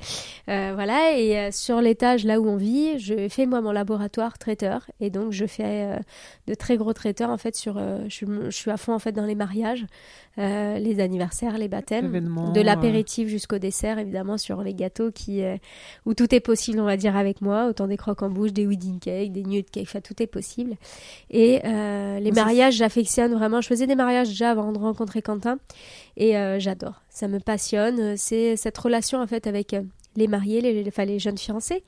[0.48, 1.16] Euh, voilà.
[1.16, 5.10] Et euh, sur l'étage là où on vit, je fais moi mon laboratoire traiteur et
[5.10, 5.98] donc je fais euh,
[6.46, 9.12] de très gros traiteurs en fait sur, euh, je, je suis à fond en fait
[9.12, 9.86] dans les mariages,
[10.38, 12.12] euh, les anniversaires, les baptêmes,
[12.52, 15.56] de l'apéritif jusqu'au dessert évidemment sur les gâteaux qui euh,
[16.06, 18.66] où tout est possible on va dire avec moi, autant des croques en bouche, des
[18.66, 20.76] wedding cakes, des nude cakes, enfin tout est possible.
[21.30, 23.60] Et euh, les mariages, j'affectionne vraiment.
[23.60, 25.58] Je faisais des mariages déjà avant de rencontrer Quentin
[26.16, 27.02] et euh, j'adore.
[27.08, 28.16] Ça me passionne.
[28.16, 29.74] C'est cette relation en fait avec
[30.16, 31.84] les mariés, les, enfin, les jeunes fiancés,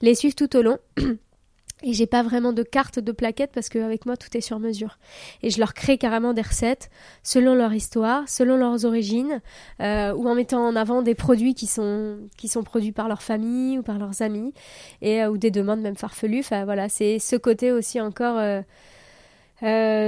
[0.00, 0.78] les suivre tout au long.
[1.82, 4.98] Et j'ai pas vraiment de carte de plaquettes parce qu'avec moi tout est sur mesure.
[5.42, 6.88] Et je leur crée carrément des recettes
[7.22, 9.42] selon leur histoire, selon leurs origines,
[9.80, 13.22] euh, ou en mettant en avant des produits qui sont qui sont produits par leur
[13.22, 14.54] famille ou par leurs amis,
[15.02, 16.40] et euh, ou des demandes même farfelues.
[16.40, 18.38] Enfin voilà, c'est ce côté aussi encore.
[18.38, 18.62] euh,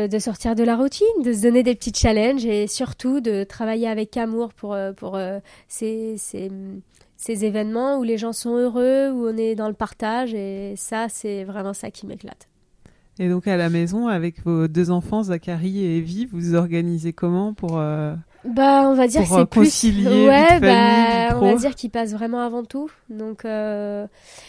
[0.09, 3.89] de sortir de la routine, de se donner des petits challenges et surtout de travailler
[3.89, 5.19] avec amour pour, pour
[5.69, 6.51] ces, ces,
[7.17, 11.07] ces événements où les gens sont heureux, où on est dans le partage et ça,
[11.09, 12.49] c'est vraiment ça qui m'éclate.
[13.19, 17.14] Et donc à la maison, avec vos deux enfants, Zachary et Evie, vous vous organisez
[17.14, 17.79] comment pour...
[17.79, 18.14] euh,
[18.45, 19.61] Bah, on va dire c'est euh, plus.
[19.61, 22.91] concilier ouais, bah, on va dire qu'ils passent vraiment avant tout.
[23.09, 24.07] Donc, euh,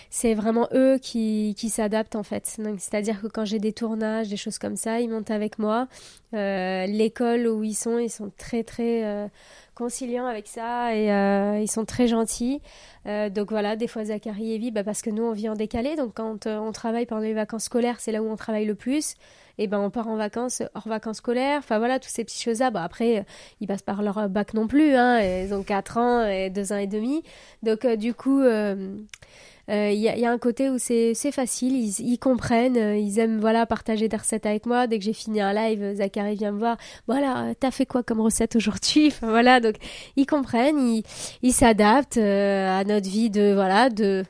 [0.09, 2.57] c'est vraiment eux qui, qui s'adaptent en fait.
[2.59, 5.87] Donc, c'est-à-dire que quand j'ai des tournages, des choses comme ça, ils montent avec moi.
[6.33, 9.29] Euh, L'école où ils sont, ils sont très très
[9.77, 12.59] conciliants avec ça et euh, ils sont très gentils.
[13.05, 15.53] Euh, donc voilà, des fois Zachary et Evie, bah, parce que nous on vit en
[15.53, 15.95] décalé.
[15.95, 18.75] Donc quand euh, on travaille pendant les vacances scolaires, c'est là où on travaille le
[18.75, 19.13] plus.
[19.59, 21.59] Et ben on part en vacances hors vacances scolaires.
[21.59, 22.71] Enfin voilà, toutes ces petites choses-là.
[22.71, 23.25] Bah, après,
[23.61, 24.95] ils passent par leur bac non plus.
[24.95, 27.23] Hein, ils ont 4 ans et 2 ans et demi.
[27.63, 28.41] Donc du coup,
[29.69, 32.17] euh, euh, il y, a- il y a un côté où c'est facile, ils, ils
[32.19, 34.87] comprennent, euh, ils aiment voilà partager des recettes avec moi.
[34.87, 36.77] Dès que j'ai fini un live, Zachary vient me voir.
[37.07, 39.75] Voilà, t'as fait quoi comme recette aujourd'hui Voilà, donc
[40.15, 41.03] ils comprennent, ils
[41.41, 44.23] ils s'adaptent euh, à notre vie de voilà de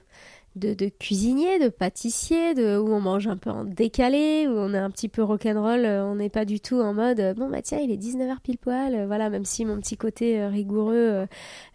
[0.58, 4.74] de, de cuisinier, de pâtissier, de, où on mange un peu en décalé, où on
[4.74, 7.50] est un petit peu rock'n'roll, euh, on n'est pas du tout en mode euh, bon
[7.50, 11.26] bah tiens il est 19h pile poil, euh, voilà même si mon petit côté rigoureux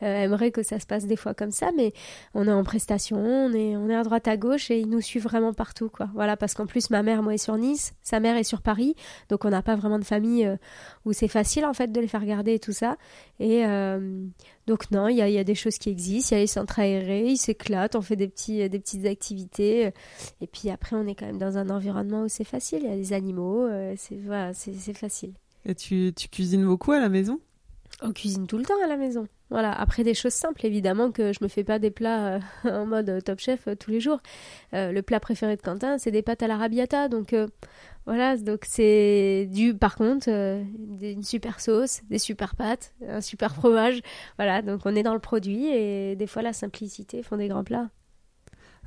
[0.00, 1.92] aimerait que ça se passe des fois comme ça, mais
[2.34, 5.00] on est en prestation, on est, on est à droite à gauche et ils nous
[5.00, 6.08] suivent vraiment partout quoi.
[6.14, 8.94] Voilà parce qu'en plus ma mère moi est sur Nice, sa mère est sur Paris,
[9.28, 10.50] donc on n'a pas vraiment de famille
[11.04, 12.96] où c'est facile en fait de les faire garder et tout ça.
[13.40, 13.64] Et
[14.72, 16.44] donc non, il y a, il y a des choses qui existent, il y a
[16.44, 19.86] les centres aérés, ils s'éclatent, on fait des, petits, des petites activités.
[19.86, 19.90] euh,
[20.40, 22.92] Et puis après, on est quand même dans un environnement où c'est facile, il y
[22.92, 24.54] a les animaux, euh, c'est voilà,
[24.94, 25.34] facile.
[25.66, 27.38] Et tu, tu cuisines beaucoup à la maison?
[28.00, 29.28] On cuisine tout le temps à la maison.
[29.52, 32.86] Voilà, après des choses simples, évidemment que je me fais pas des plats euh, en
[32.86, 34.18] mode euh, top chef euh, tous les jours.
[34.72, 37.34] Le plat préféré de Quentin, c'est des pâtes à l'arabiata, donc
[38.06, 44.00] voilà, donc c'est du par contre une super sauce, des super pâtes, un super fromage.
[44.38, 47.64] Voilà, donc on est dans le produit et des fois la simplicité font des grands
[47.64, 47.90] plats.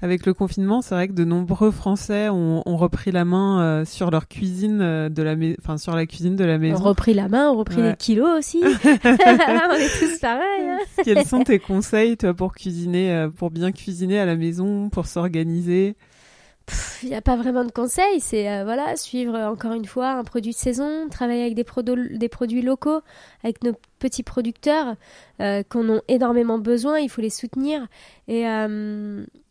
[0.02, 3.86] Avec le confinement, c'est vrai que de nombreux Français ont, ont repris la main euh,
[3.86, 6.84] sur leur cuisine euh, de la enfin sur la cuisine de la On maison.
[6.84, 7.92] repris la main, on repris Ouais.
[7.92, 8.60] les kilos aussi.
[8.64, 10.70] on est tous pareils.
[10.70, 10.80] hein.
[11.04, 15.06] Quels sont tes conseils toi pour cuisiner, euh, pour bien cuisiner à la maison, pour
[15.06, 15.96] s'organiser?
[17.04, 20.10] Il n'y a pas vraiment de conseils, c'est euh, voilà, suivre euh, encore une fois
[20.14, 23.02] un produit de saison, travailler avec des, produits locaux,
[23.44, 24.96] avec nos petits producteurs
[25.42, 27.88] euh, qu'on a énormément besoin, il faut les soutenir.
[28.28, 28.46] Et,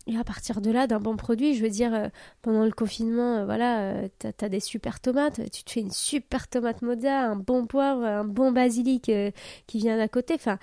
[0.07, 2.09] et à partir de là, d'un bon produit, je veux dire, euh,
[2.41, 5.91] pendant le confinement, euh, voilà, euh, t'as as des super tomates, tu te fais une
[5.91, 9.11] super tomate mozza, un bon poivre, un bon basilic
[9.67, 10.35] qui vient d'à côté.
[10.35, 10.59] Enfin,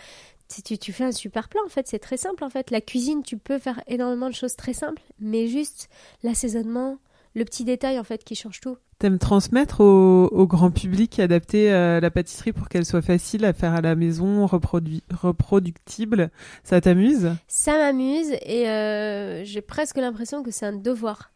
[0.49, 2.45] tu fais un super plat, en fait, c'est très simple.
[2.45, 5.88] En fait, la cuisine, tu peux faire énormément de choses très simples, mais juste
[6.22, 6.99] l'assaisonnement,
[7.34, 8.76] le petit détail, en fait, qui change tout.
[9.03, 13.74] T'aimes transmettre au, grand public, adapter euh, la pâtisserie pour qu'elle soit facile à faire
[13.74, 16.30] à la maison, reproductible.
[16.62, 17.32] Ça t'amuse?
[17.48, 21.32] Ça m'amuse et euh, j'ai presque l'impression que c'est un devoir.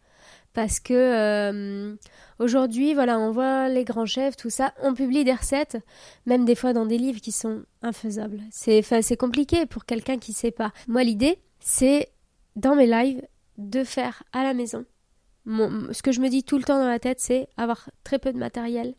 [0.53, 1.97] Parce que euh,
[2.39, 5.79] aujourd'hui, voilà, on voit les grands chefs, tout ça, on publie des recettes,
[6.25, 8.43] même des fois dans des livres qui sont infaisables.
[8.53, 10.71] C'est, compliqué pour quelqu'un qui sait pas.
[10.87, 12.11] Moi, l'idée, c'est
[12.55, 13.23] dans mes lives
[13.59, 14.85] de faire à la maison
[15.47, 18.33] ce que je me dis tout le temps dans la tête, c'est avoir très peu
[18.33, 18.95] de matériel,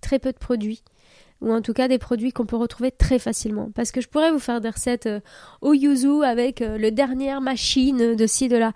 [0.00, 0.82] très peu de produits,
[1.40, 3.70] ou en tout cas des produits qu'on peut retrouver très facilement.
[3.74, 5.20] Parce que je pourrais vous faire des recettes euh,
[5.60, 8.72] au yuzu avec euh, le dernière machine de ci, de là.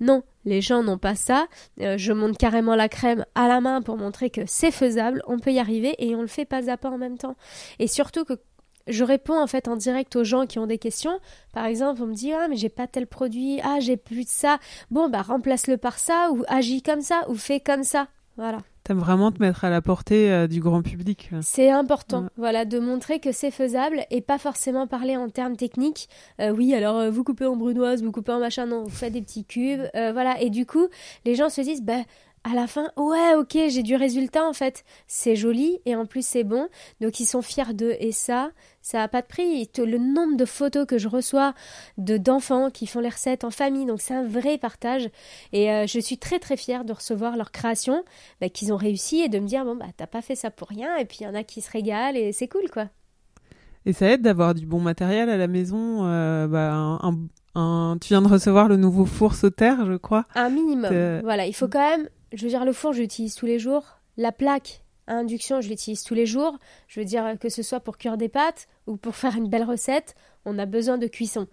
[0.00, 1.46] Non, les gens n'ont pas ça.
[1.80, 5.38] Euh, je monte carrément la crème à la main pour montrer que c'est faisable, on
[5.38, 7.36] peut y arriver et on le fait pas à pas en même temps.
[7.78, 8.34] Et surtout que
[8.86, 11.18] je réponds en fait en direct aux gens qui ont des questions.
[11.52, 14.28] Par exemple, on me dit ah mais j'ai pas tel produit, ah j'ai plus de
[14.30, 14.58] ça.
[14.90, 18.08] Bon bah remplace-le par ça ou agis comme ça ou fais comme ça.
[18.36, 18.58] Voilà.
[18.84, 21.28] T'aimes vraiment te mettre à la portée euh, du grand public.
[21.32, 21.38] euh.
[21.42, 22.28] C'est important, Ouais.
[22.36, 26.08] voilà, de montrer que c'est faisable et pas forcément parler en termes techniques.
[26.40, 29.12] Euh, oui, alors euh, vous coupez en brunoise, vous coupez en machin, non, vous faites
[29.12, 30.40] des petits cubes, voilà.
[30.40, 30.88] Et du coup,
[31.24, 32.00] les gens se disent, bah,
[32.44, 34.84] à la fin, ouais, ok, j'ai du résultat en fait.
[35.06, 36.68] C'est joli et en plus c'est bon,
[37.00, 37.94] donc ils sont fiers d'eux.
[38.00, 39.68] Et ça, ça a pas de prix.
[39.78, 41.54] Le nombre de photos que je reçois
[41.98, 45.08] de d'enfants qui font les recettes en famille, donc c'est un vrai partage.
[45.52, 48.04] Et euh, je suis très très fière de recevoir leur création
[48.40, 50.68] bah, qu'ils ont réussi et de me dire bon bah t'as pas fait ça pour
[50.68, 52.88] rien et puis il y en a qui se régalent et c'est cool quoi.
[53.84, 56.06] Et ça aide d'avoir du bon matériel à la maison.
[56.06, 56.98] euh, bah,
[57.54, 60.24] un, Tu viens de recevoir le nouveau four sautère, je crois.
[60.34, 60.90] Un minimum.
[60.92, 62.08] Euh, Voilà, il faut quand même.
[62.32, 63.98] Je veux dire le four je l'utilise tous les jours.
[64.16, 66.58] La plaque à induction je l'utilise tous les jours.
[66.88, 69.64] Je veux dire que ce soit pour cuire des pâtes ou pour faire une belle
[69.64, 70.14] recette,
[70.44, 71.46] on a besoin de cuisson.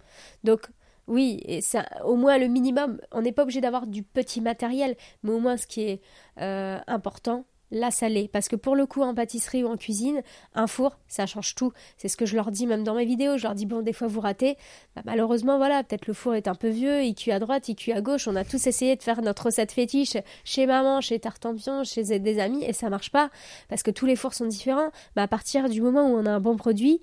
[0.44, 0.62] Donc
[1.06, 3.00] oui, et ça, au moins le minimum.
[3.10, 6.00] On n'est pas obligé d'avoir du petit matériel, mais au moins ce qui est
[6.40, 8.28] euh, important, la salée.
[8.32, 10.22] Parce que pour le coup, en pâtisserie ou en cuisine,
[10.54, 11.72] un four, ça change tout.
[11.96, 13.36] C'est ce que je leur dis même dans mes vidéos.
[13.36, 14.56] Je leur dis, bon, des fois vous ratez.
[14.96, 17.76] Bah, malheureusement, voilà, peut-être le four est un peu vieux, il cuit à droite, il
[17.76, 18.28] cuit à gauche.
[18.28, 22.38] On a tous essayé de faire notre recette fétiche chez maman, chez Tartampion, chez des
[22.40, 23.30] amis, et ça marche pas.
[23.68, 24.90] Parce que tous les fours sont différents.
[25.16, 27.00] Bah, à partir du moment où on a un bon produit,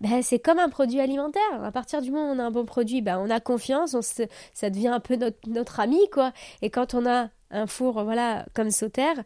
[0.00, 1.42] bah, c'est comme un produit alimentaire.
[1.62, 4.02] À partir du moment où on a un bon produit, bah, on a confiance, on
[4.02, 4.22] se-
[4.54, 6.32] ça devient un peu notre, notre ami, quoi.
[6.62, 9.16] Et quand on a un four, voilà, comme Sauterre,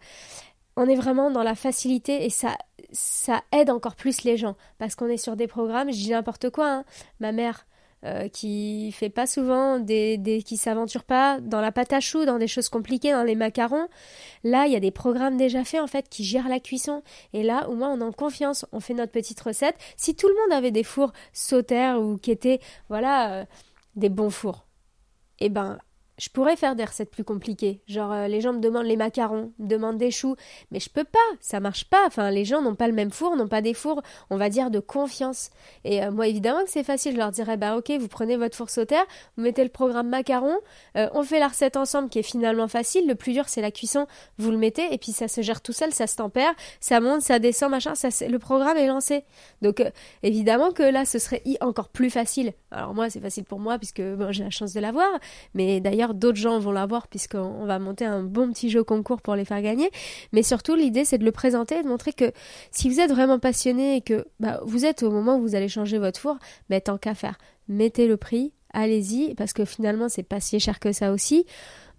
[0.76, 2.56] on est vraiment dans la facilité et ça,
[2.92, 6.50] ça aide encore plus les gens parce qu'on est sur des programmes, je dis n'importe
[6.50, 6.84] quoi, hein.
[7.20, 7.66] ma mère
[8.04, 12.26] euh, qui fait pas souvent, des, des, qui s'aventure pas dans la pâte à choux,
[12.26, 13.88] dans des choses compliquées, dans les macarons,
[14.42, 17.02] là il y a des programmes déjà faits en fait qui gèrent la cuisson
[17.32, 19.76] et là au moins on est en confiance, on fait notre petite recette.
[19.96, 23.44] Si tout le monde avait des fours sautères ou qui étaient voilà euh,
[23.96, 24.66] des bons fours,
[25.38, 25.78] eh ben
[26.18, 27.80] je pourrais faire des recettes plus compliquées.
[27.86, 30.36] Genre, euh, les gens me demandent les macarons, me demandent des choux,
[30.70, 32.06] mais je peux pas, ça marche pas.
[32.06, 34.70] Enfin, les gens n'ont pas le même four, n'ont pas des fours, on va dire,
[34.70, 35.50] de confiance.
[35.84, 38.56] Et euh, moi, évidemment que c'est facile, je leur dirais, bah ok, vous prenez votre
[38.56, 39.04] four sautère,
[39.36, 40.56] vous mettez le programme macaron,
[40.96, 43.08] euh, on fait la recette ensemble qui est finalement facile.
[43.08, 44.06] Le plus dur, c'est la cuisson,
[44.38, 47.22] vous le mettez, et puis ça se gère tout seul, ça se tempère, ça monte,
[47.22, 49.24] ça descend, machin, le programme est lancé.
[49.62, 49.82] Donc,
[50.22, 52.52] évidemment que là, ce serait encore plus facile.
[52.70, 55.08] Alors moi, c'est facile pour moi, puisque j'ai la chance de l'avoir,
[55.54, 59.22] mais d'ailleurs, d'autres gens vont l'avoir, puisqu'on on va monter un bon petit jeu concours
[59.22, 59.90] pour les faire gagner.
[60.32, 62.32] Mais surtout, l'idée, c'est de le présenter et de montrer que
[62.70, 65.68] si vous êtes vraiment passionné et que bah, vous êtes au moment où vous allez
[65.68, 66.36] changer votre four,
[66.68, 67.38] bah, tant qu'à faire,
[67.68, 71.46] mettez le prix, allez-y, parce que finalement, c'est pas si cher que ça aussi.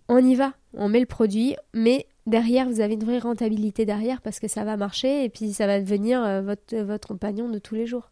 [0.07, 4.21] On y va, on met le produit, mais derrière, vous avez une vraie rentabilité derrière
[4.21, 7.57] parce que ça va marcher et puis ça va devenir euh, votre, votre compagnon de
[7.57, 8.11] tous les jours.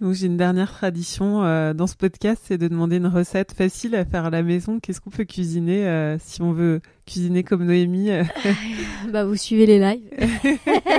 [0.00, 3.94] Donc, j'ai une dernière tradition euh, dans ce podcast, c'est de demander une recette facile
[3.94, 4.80] à faire à la maison.
[4.80, 8.24] Qu'est-ce qu'on peut cuisiner euh, si on veut cuisiner comme Noémie euh,
[9.10, 10.08] Bah, vous suivez les lives.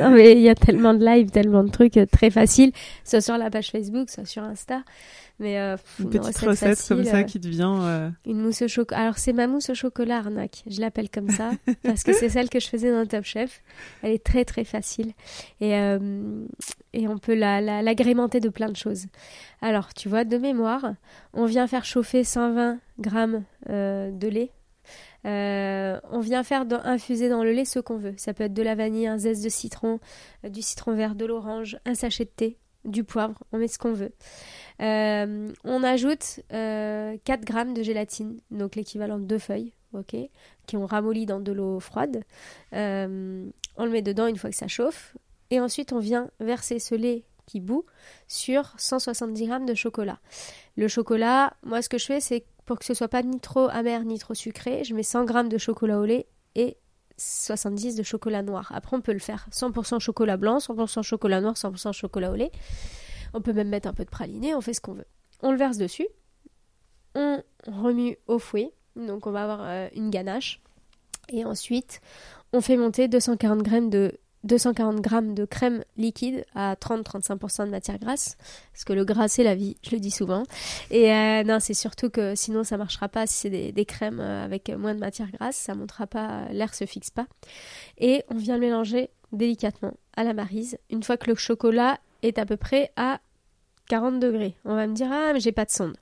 [0.00, 2.72] non, mais il y a tellement de lives, tellement de trucs euh, très faciles,
[3.04, 4.82] soit sur la page Facebook, soit sur Insta.
[5.38, 8.42] Mais euh, pff, Une petite recette, recette comme ça euh, qui te vient euh, Une
[8.42, 9.00] mousse au chocolat.
[9.00, 10.62] Alors, c'est ma mousse au chocolat arnaque.
[10.66, 13.62] Je l'appelle comme ça parce que c'est celle que je faisais dans Top Chef.
[14.02, 15.12] Elle est très, très facile.
[15.62, 15.98] Et, euh,
[16.92, 19.06] et on peut la- la- l'agrémenter de plein de choses.
[19.62, 20.94] Alors, tu vois, de mémoire,
[21.34, 24.52] on vient faire chauffer 120 grammes euh, de lait.
[25.26, 28.14] Euh, on vient faire infuser dans le lait ce qu'on veut.
[28.16, 30.00] Ça peut être de la vanille, un zeste de citron,
[30.44, 33.38] euh, du citron vert, de l'orange, un sachet de thé, du poivre.
[33.52, 34.12] On met ce qu'on veut.
[34.80, 40.16] On ajoute euh, 4 grammes de gélatine, donc l'équivalent de deux feuilles, ok,
[40.66, 42.24] qui ont ramolli dans de l'eau froide.
[42.72, 45.16] On le met dedans une fois que ça chauffe.
[45.50, 47.84] Et ensuite, on vient verser ce lait qui bout
[48.28, 50.20] sur 170 grammes de chocolat.
[50.76, 53.68] Le chocolat, moi ce que je fais c'est pour que ce soit pas ni trop
[53.70, 56.76] amer ni trop sucré, je mets 100 grammes de chocolat au lait et
[57.16, 58.70] 70 de chocolat noir.
[58.72, 62.52] Après on peut le faire 100% chocolat blanc, 100% chocolat noir, 100% chocolat au lait.
[63.34, 65.06] On peut même mettre un peu de praliné, on fait ce qu'on veut.
[65.42, 66.06] On le verse dessus,
[67.16, 70.60] on remue au fouet, donc on va avoir euh, une ganache.
[71.28, 72.00] Et ensuite,
[72.52, 77.98] on fait monter 240 grammes de 240 grammes de crème liquide à 30-35% de matière
[77.98, 78.36] grasse,
[78.72, 80.44] parce que le gras c'est la vie, je le dis souvent.
[80.90, 84.44] Et euh, non, c'est surtout que sinon ça marchera pas si c'est des, crèmes euh,
[84.44, 87.26] avec moins de matière grasse, ça montera pas, l'air se fixe pas.
[87.98, 90.78] Et on vient le mélanger délicatement à la marise.
[90.90, 93.20] Une fois que le chocolat est à peu près à
[93.88, 95.96] 40 degrés, on va me dire ah mais j'ai pas de sonde.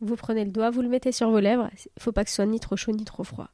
[0.00, 1.70] Vous prenez le doigt, vous le mettez sur vos lèvres.
[1.98, 3.50] Faut pas que ce soit ni trop chaud ni trop froid.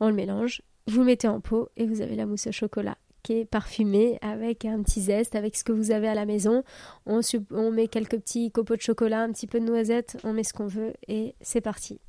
[0.00, 3.40] On le mélange, vous mettez en pot et vous avez la mousse au chocolat qui
[3.40, 6.62] est parfumée avec un petit zeste, avec ce que vous avez à la maison.
[7.06, 7.20] On,
[7.50, 10.52] on met quelques petits copeaux de chocolat, un petit peu de noisettes, on met ce
[10.52, 12.00] qu'on veut et c'est parti.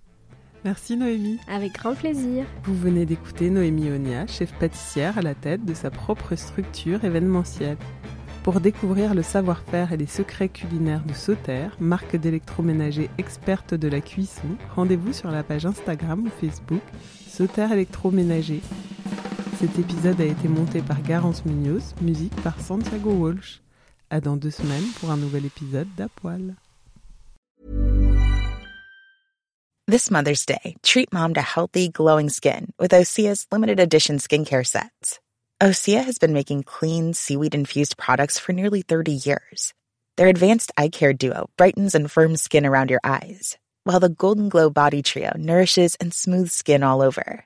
[0.65, 1.39] Merci Noémie.
[1.49, 2.45] Avec grand plaisir.
[2.63, 7.77] Vous venez d'écouter Noémie Onia, chef pâtissière à la tête de sa propre structure événementielle.
[8.43, 14.01] Pour découvrir le savoir-faire et les secrets culinaires de Sauter, marque d'électroménager experte de la
[14.01, 16.81] cuisson, rendez-vous sur la page Instagram ou Facebook
[17.27, 18.61] Sauter électroménager.
[19.63, 23.61] Cet épisode a été monté par Garance Munoz, musique par Santiago Walsh.
[24.09, 26.55] À dans deux semaines pour un nouvel épisode d'Apoil.
[29.87, 35.21] This Mother's Day, treat mom to healthy, glowing skin with Osea's limited edition skincare sets.
[35.61, 39.73] Osea has been making clean, seaweed infused products for nearly 30 years.
[40.17, 44.49] Their advanced eye care duo brightens and firms skin around your eyes, while the Golden
[44.49, 47.45] Glow Body Trio nourishes and smooths skin all over.